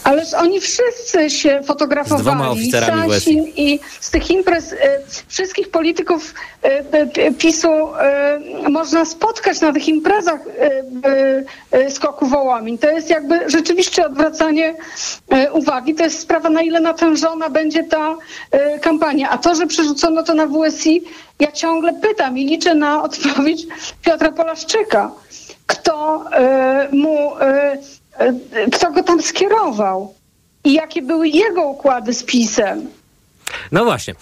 Ależ 0.10 0.34
oni 0.34 0.60
wszyscy 0.60 1.30
się 1.30 1.62
fotografowali. 1.66 2.22
Z 2.22 2.26
dwoma 2.26 2.50
oficerami 2.50 3.12
Sasin 3.14 3.44
i 3.56 3.80
z 4.00 4.12
tych 4.12 4.32
imprez 4.32 4.74
e, 4.74 4.78
wszystkich 5.28 5.72
polityków 5.72 6.34
e, 6.62 7.32
PiSu 7.34 7.68
e, 7.96 8.40
można 8.70 9.06
spotkać 9.06 9.62
na 9.62 9.74
tych 9.74 9.88
imprezach 9.88 10.40
skoku 11.90 12.26
Wołomin. 12.26 12.78
To 12.78 12.90
jest 12.90 13.10
jakby 13.10 13.50
rzeczywiście 13.50 14.06
odwracanie 14.06 14.76
uwagi. 15.54 15.96
To 15.96 16.04
jest 16.04 16.20
sprawa, 16.20 16.50
na 16.50 16.62
ile 16.62 16.80
natężona 16.80 17.50
będzie 17.50 17.84
ta 17.84 18.16
kampania. 18.82 19.30
A 19.30 19.38
to, 19.38 19.56
że 19.56 19.68
przerzucono 19.68 20.24
to 20.24 20.34
na 20.34 20.48
WSI, 20.48 21.04
ja 21.40 21.52
ciągle 21.52 21.94
pytam 21.94 22.38
i 22.38 22.46
liczę 22.46 22.76
na 22.76 23.04
odpowiedź 23.04 23.68
Piotra 24.02 24.32
Polaszczyka. 24.32 25.12
Kto 25.68 26.26
mu 26.92 27.32
kto 28.72 28.92
go 28.92 29.04
tam 29.04 29.22
skierował 29.22 30.14
i 30.64 30.74
jakie 30.74 31.02
były 31.02 31.28
jego 31.28 31.68
układy 31.68 32.14
z 32.14 32.24
PiSem. 32.24 32.88
No 33.72 33.84
właśnie. 33.86 34.16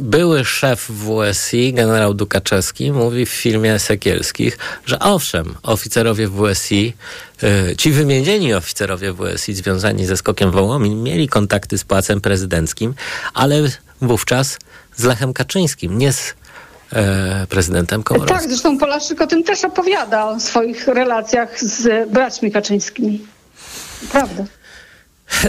Były 0.00 0.44
szef 0.44 0.90
WSI, 0.90 1.72
generał 1.72 2.14
Dukaczewski, 2.14 2.92
mówi 2.92 3.26
w 3.26 3.30
filmie 3.30 3.78
Sekielskich, 3.78 4.58
że 4.86 4.98
owszem, 4.98 5.54
oficerowie 5.62 6.28
WSI, 6.28 6.94
e, 7.42 7.76
ci 7.76 7.92
wymienieni 7.92 8.54
oficerowie 8.54 9.14
WSI 9.14 9.54
związani 9.54 10.06
ze 10.06 10.16
skokiem 10.16 10.50
Wołomin 10.50 11.02
mieli 11.02 11.28
kontakty 11.28 11.78
z 11.78 11.84
Pałacem 11.84 12.20
Prezydenckim, 12.20 12.94
ale 13.34 13.62
wówczas 14.02 14.58
z 14.96 15.04
Lechem 15.04 15.32
Kaczyńskim, 15.32 15.98
nie 15.98 16.12
z 16.12 16.30
e, 16.30 16.34
prezydentem 17.48 18.02
Komorowskim. 18.02 18.38
Tak, 18.38 18.48
zresztą 18.48 18.78
Polaszczyk 18.78 19.20
o 19.20 19.26
tym 19.26 19.44
też 19.44 19.64
opowiada, 19.64 20.24
o 20.24 20.40
swoich 20.40 20.88
relacjach 20.88 21.60
z 21.60 22.10
braćmi 22.10 22.52
Kaczyńskimi. 22.52 23.26
Prawda. 24.12 24.44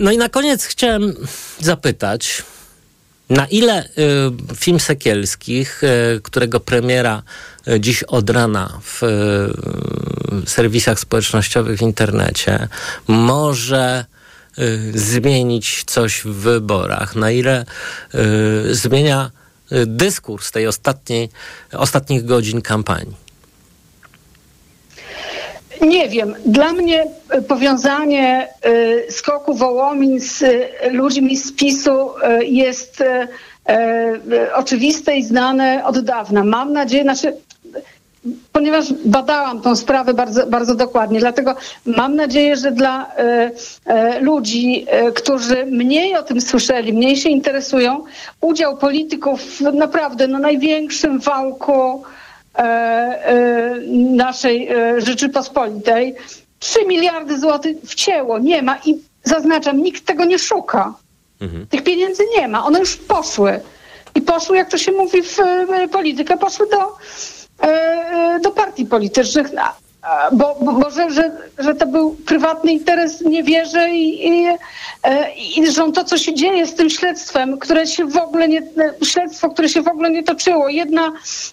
No 0.01 0.11
i 0.11 0.17
na 0.17 0.29
koniec 0.29 0.65
chciałem 0.65 1.13
zapytać, 1.59 2.43
na 3.29 3.45
ile 3.45 3.83
y, 3.83 3.89
film 4.55 4.79
Sekielskich, 4.79 5.83
y, 5.83 6.21
którego 6.23 6.59
premiera 6.59 7.23
y, 7.67 7.79
dziś 7.79 8.03
od 8.03 8.29
rana 8.29 8.79
w 8.81 9.03
y, 9.03 10.49
serwisach 10.49 10.99
społecznościowych 10.99 11.79
w 11.79 11.81
internecie, 11.81 12.67
może 13.07 14.05
y, 14.59 14.91
zmienić 14.99 15.83
coś 15.83 16.21
w 16.21 16.33
wyborach? 16.33 17.15
Na 17.15 17.31
ile 17.31 17.65
y, 18.15 18.75
zmienia 18.75 19.31
dyskurs 19.71 20.51
tej 20.51 20.67
ostatniej, 20.67 21.29
ostatnich 21.73 22.25
godzin 22.25 22.61
kampanii? 22.61 23.25
Nie 25.81 26.09
wiem. 26.09 26.35
Dla 26.45 26.73
mnie 26.73 27.05
powiązanie 27.47 28.47
y, 28.65 29.11
skoku 29.11 29.53
Wołomin 29.53 30.19
z 30.19 30.41
y, 30.41 30.69
ludźmi 30.91 31.37
z 31.37 31.51
PiSu 31.51 32.09
y, 32.41 32.45
jest 32.45 33.03
oczywiste 34.55 35.17
i 35.17 35.23
znane 35.23 35.85
od 35.85 35.99
dawna. 35.99 36.43
Mam 36.43 36.73
nadzieję, 36.73 37.03
znaczy 37.03 37.33
ponieważ 38.51 38.93
badałam 39.05 39.61
tą 39.61 39.75
sprawę 39.75 40.13
bardzo, 40.13 40.47
bardzo 40.47 40.75
dokładnie, 40.75 41.19
dlatego 41.19 41.55
mam 41.85 42.15
nadzieję, 42.15 42.55
że 42.55 42.71
dla 42.71 43.15
e, 43.15 43.51
e, 43.85 44.19
ludzi, 44.19 44.85
e, 44.87 45.11
którzy 45.11 45.65
mniej 45.65 46.15
o 46.15 46.23
tym 46.23 46.41
słyszeli, 46.41 46.93
mniej 46.93 47.17
się 47.17 47.29
interesują, 47.29 48.03
udział 48.41 48.77
polityków 48.77 49.61
naprawdę 49.61 50.27
na 50.27 50.39
największym 50.39 51.19
wałku 51.19 52.03
naszej 54.15 54.69
Rzeczypospolitej 54.97 56.15
3 56.59 56.85
miliardy 56.85 57.39
złotych 57.39 57.77
wcięło, 57.85 58.39
nie 58.39 58.61
ma 58.61 58.77
i 58.85 58.95
zaznaczam, 59.23 59.81
nikt 59.81 60.05
tego 60.05 60.25
nie 60.25 60.39
szuka. 60.39 60.93
Mhm. 61.41 61.67
Tych 61.67 61.83
pieniędzy 61.83 62.23
nie 62.37 62.47
ma, 62.47 62.65
one 62.65 62.79
już 62.79 62.95
poszły. 62.97 63.59
I 64.15 64.21
poszły, 64.21 64.57
jak 64.57 64.69
to 64.69 64.77
się 64.77 64.91
mówi 64.91 65.21
w 65.21 65.37
politykę, 65.91 66.37
poszły 66.37 66.69
do 66.69 66.97
do 68.43 68.51
partii 68.51 68.85
politycznych, 68.85 69.47
bo, 70.31 70.57
bo, 70.61 70.89
że, 70.89 71.11
że, 71.11 71.31
że 71.59 71.75
to 71.75 71.87
był 71.87 72.15
prywatny 72.15 72.71
interes, 72.71 73.21
nie 73.21 73.43
wierzę 73.43 73.89
i, 73.89 74.27
i, 74.27 74.47
e, 75.03 75.31
i 75.35 75.71
że 75.71 75.91
to, 75.91 76.03
co 76.03 76.17
się 76.17 76.33
dzieje 76.33 76.67
z 76.67 76.75
tym 76.75 76.89
śledztwem, 76.89 77.57
które 77.57 77.87
się 77.87 78.05
w 78.05 78.17
ogóle 78.17 78.47
nie, 78.47 78.61
śledztwo, 79.03 79.49
które 79.49 79.69
się 79.69 79.81
w 79.81 79.87
ogóle 79.87 80.11
nie 80.11 80.23
toczyło, 80.23 80.69
jedna 80.69 81.11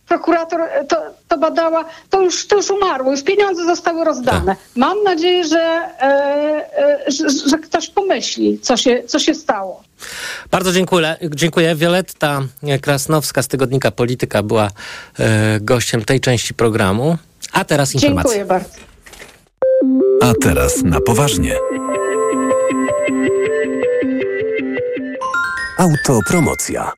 prokurator 0.08 0.60
to, 0.88 0.96
to 1.28 1.38
badała, 1.38 1.84
to 2.10 2.20
już, 2.20 2.46
to 2.46 2.56
już 2.56 2.70
umarło, 2.70 3.10
już 3.10 3.22
pieniądze 3.22 3.64
zostały 3.64 4.04
rozdane. 4.04 4.46
Tak. 4.46 4.56
Mam 4.76 5.02
nadzieję, 5.02 5.44
że, 5.44 5.60
e, 5.60 7.06
e, 7.06 7.10
że, 7.10 7.30
że, 7.48 7.58
ktoś 7.58 7.90
pomyśli, 7.90 8.58
co 8.58 8.76
się, 8.76 9.02
co 9.06 9.18
się 9.18 9.34
stało. 9.34 9.82
Bardzo 10.50 10.72
dziękuję. 10.72 11.16
dziękuję. 11.34 11.74
Violetta 11.74 12.42
Krasnowska 12.80 13.42
z 13.42 13.48
tygodnika 13.48 13.90
Polityka 13.90 14.42
była 14.42 14.70
e, 15.18 15.60
gościem 15.60 16.04
tej 16.04 16.20
części 16.20 16.54
programu. 16.54 17.16
A 17.52 17.64
teraz 17.64 17.94
informacje. 17.94 18.30
Dziękuję 18.30 18.44
bardzo. 18.44 18.78
A 20.22 20.32
teraz 20.42 20.82
na 20.82 21.00
poważnie. 21.00 21.56
Autopromocja. 25.78 26.92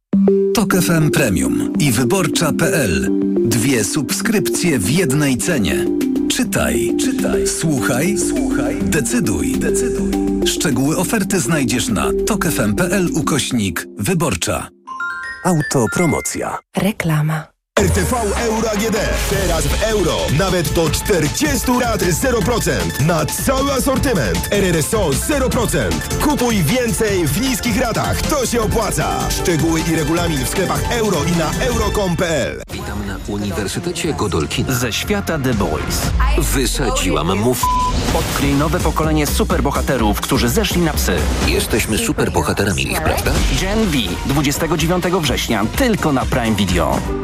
Tok 0.54 0.74
FM 0.74 1.10
Premium 1.10 1.72
i 1.78 1.92
wyborcza.pl. 1.92 3.08
Dwie 3.44 3.84
subskrypcje 3.84 4.78
w 4.78 4.90
jednej 4.90 5.36
cenie. 5.36 5.84
Czytaj, 6.28 6.96
czytaj, 7.00 7.46
słuchaj, 7.46 8.16
słuchaj, 8.18 8.76
decyduj, 8.82 9.52
decyduj. 9.58 10.12
Szczegóły 10.46 10.96
oferty 10.96 11.40
znajdziesz 11.40 11.88
na 11.88 12.06
tokefm.pl 12.26 13.08
ukośnik 13.14 13.86
wyborcza. 13.98 14.68
Autopromocja. 15.44 16.58
Reklama. 16.76 17.53
RTV 17.80 18.12
Euro 18.46 18.70
AGD. 18.70 18.96
Teraz 19.30 19.66
w 19.66 19.82
euro. 19.82 20.16
Nawet 20.38 20.72
do 20.72 20.90
40 20.90 21.72
lat 21.80 22.02
0%. 22.02 22.70
Na 23.06 23.26
cały 23.26 23.72
asortyment. 23.72 24.48
RRSO 24.50 25.10
0%. 25.10 25.78
Kupuj 26.22 26.62
więcej 26.62 27.26
w 27.26 27.40
niskich 27.40 27.80
ratach. 27.80 28.22
To 28.22 28.46
się 28.46 28.62
opłaca. 28.62 29.30
Szczegóły 29.30 29.80
i 29.80 29.96
regulamin 29.96 30.44
w 30.44 30.48
sklepach 30.48 30.92
euro 30.92 31.16
i 31.25 31.38
na 31.38 31.64
euro.com.pl 31.64 32.62
Witam 32.72 33.06
na 33.06 33.16
Uniwersytecie 33.29 34.12
Godolkina. 34.14 34.72
Ze 34.75 34.92
świata 34.92 35.38
The 35.38 35.54
Boys. 35.54 36.00
Wysadziłam 36.38 37.38
mów. 37.38 37.62
Odkryj 38.14 38.54
nowe 38.54 38.81
pokolenie 38.81 39.27
superbohaterów, 39.27 40.20
którzy 40.20 40.48
zeszli 40.48 40.83
na 40.83 40.92
psy. 40.92 41.16
Jesteśmy 41.46 41.98
superbohaterami 41.98 42.83
ich, 42.92 43.02
prawda? 43.02 43.33
Gen 43.60 43.87
V. 43.87 43.98
29 44.27 45.04
września. 45.04 45.66
Tylko 45.77 46.12
na 46.12 46.25
Prime 46.27 46.56
Video. 46.56 47.23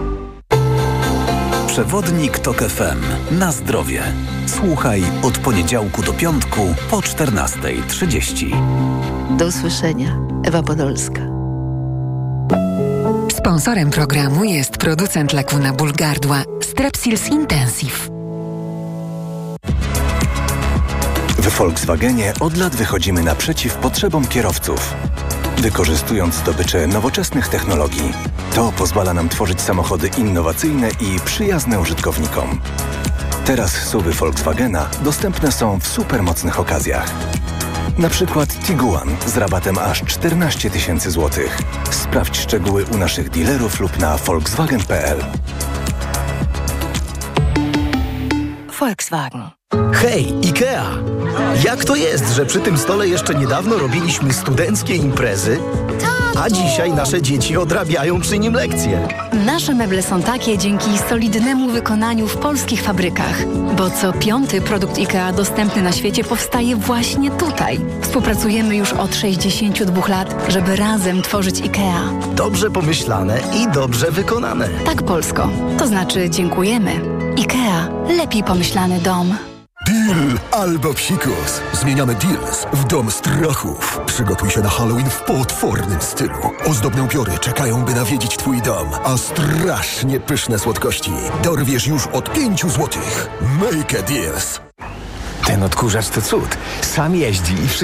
Przewodnik 1.81 2.39
TOK 2.39 2.59
FM. 2.59 3.01
Na 3.39 3.53
zdrowie. 3.53 4.03
Słuchaj 4.47 5.03
od 5.23 5.39
poniedziałku 5.39 6.03
do 6.03 6.13
piątku 6.13 6.75
po 6.91 6.97
14.30. 6.97 9.37
Do 9.37 9.47
usłyszenia. 9.47 10.19
Ewa 10.45 10.63
Podolska. 10.63 11.21
Sponsorem 13.37 13.91
programu 13.91 14.45
jest 14.45 14.77
producent 14.77 15.33
leku 15.33 15.59
na 15.59 15.73
ból 15.73 15.93
gardła 15.93 16.43
Strepsils 16.63 17.29
Intensive. 17.29 18.09
W 21.39 21.59
Volkswagenie 21.59 22.33
od 22.41 22.57
lat 22.57 22.77
wychodzimy 22.77 23.23
naprzeciw 23.23 23.75
potrzebom 23.75 24.27
kierowców. 24.27 24.95
Wykorzystując 25.61 26.35
zdobycze 26.35 26.87
nowoczesnych 26.87 27.49
technologii, 27.49 28.13
to 28.55 28.73
pozwala 28.73 29.15
nam 29.15 29.29
tworzyć 29.29 29.61
samochody 29.61 30.11
innowacyjne 30.19 30.89
i 30.91 31.21
przyjazne 31.25 31.81
użytkownikom. 31.81 32.61
Teraz 33.45 33.73
suwy 33.73 34.13
Volkswagena 34.13 34.89
dostępne 35.05 35.53
są 35.53 35.81
w 35.81 35.87
supermocnych 35.87 36.61
okazjach. 36.61 37.13
Na 37.99 38.09
przykład 38.09 38.67
Tiguan 38.67 39.17
z 39.27 39.37
rabatem 39.37 39.79
aż 39.79 40.03
14 40.03 40.71
tysięcy 40.71 41.11
złotych. 41.11 41.59
Sprawdź 41.91 42.39
szczegóły 42.39 42.85
u 42.85 42.97
naszych 42.97 43.31
dealerów 43.31 43.81
lub 43.81 43.99
na 43.99 44.17
volkswagen.pl. 44.17 45.25
Volkswagen. 48.81 49.60
Hej, 49.93 50.35
IKEA! 50.45 50.83
Jak 51.65 51.85
to 51.85 51.97
jest, 51.97 52.35
że 52.35 52.47
przy 52.47 52.61
tym 52.61 52.79
stole 52.79 53.09
jeszcze 53.09 53.35
niedawno 53.35 53.79
robiliśmy 53.79 54.33
studenckie 54.33 54.95
imprezy, 54.95 55.59
a 56.39 56.51
dzisiaj 56.51 56.93
nasze 56.93 57.23
dzieci 57.23 57.57
odrabiają 57.57 58.21
przy 58.21 58.39
nim 58.39 58.55
lekcje? 58.55 59.09
Nasze 59.47 59.75
meble 59.75 60.03
są 60.03 60.23
takie 60.23 60.59
dzięki 60.59 60.99
solidnemu 61.09 61.69
wykonaniu 61.69 62.27
w 62.27 62.37
polskich 62.37 62.83
fabrykach, 62.83 63.47
bo 63.77 63.91
co 63.91 64.13
piąty 64.13 64.61
produkt 64.61 64.99
IKEA 64.99 65.33
dostępny 65.37 65.83
na 65.83 65.93
świecie 65.93 66.25
powstaje 66.25 66.77
właśnie 66.77 67.31
tutaj. 67.31 67.81
Współpracujemy 68.03 68.77
już 68.77 68.93
od 68.93 69.17
62 69.17 70.09
lat, 70.09 70.35
żeby 70.49 70.77
razem 70.77 71.23
tworzyć 71.23 71.63
IKEA. 71.63 72.35
Dobrze 72.35 72.71
pomyślane 72.71 73.41
i 73.57 73.73
dobrze 73.73 74.11
wykonane. 74.11 74.69
Tak 74.85 75.03
polsko. 75.03 75.49
To 75.79 75.87
znaczy 75.87 76.31
dziękujemy. 76.31 76.91
IKEA. 77.39 77.89
Lepiej 78.17 78.45
pomyślany 78.45 79.01
dom. 79.01 79.50
Deal 79.91 80.39
albo 80.51 80.95
psikus. 80.95 81.61
Zmieniamy 81.73 82.15
deals 82.15 82.67
w 82.73 82.85
dom 82.85 83.11
strachów. 83.11 84.01
Przygotuj 84.07 84.51
się 84.51 84.61
na 84.61 84.69
Halloween 84.69 85.11
w 85.11 85.21
potwornym 85.21 86.01
stylu. 86.01 86.39
Ozdobne 86.67 87.03
upiory 87.03 87.39
czekają, 87.39 87.85
by 87.85 87.95
nawiedzić 87.95 88.37
twój 88.37 88.63
dom, 88.63 88.89
a 89.05 89.17
strasznie 89.17 90.21
pyszne 90.21 90.59
słodkości 90.59 91.11
dorwiesz 91.43 91.87
już 91.87 92.07
od 92.07 92.33
5 92.33 92.67
złotych. 92.67 93.29
Make 93.61 93.95
a 93.95 94.03
deals. 94.03 94.61
Ten 95.47 95.63
odkurzacz 95.63 96.09
to 96.09 96.23
cud. 96.23 96.59
Sam 96.83 97.17
jeździ 97.17 97.53
i 97.53 97.69
wszystko 97.69 97.81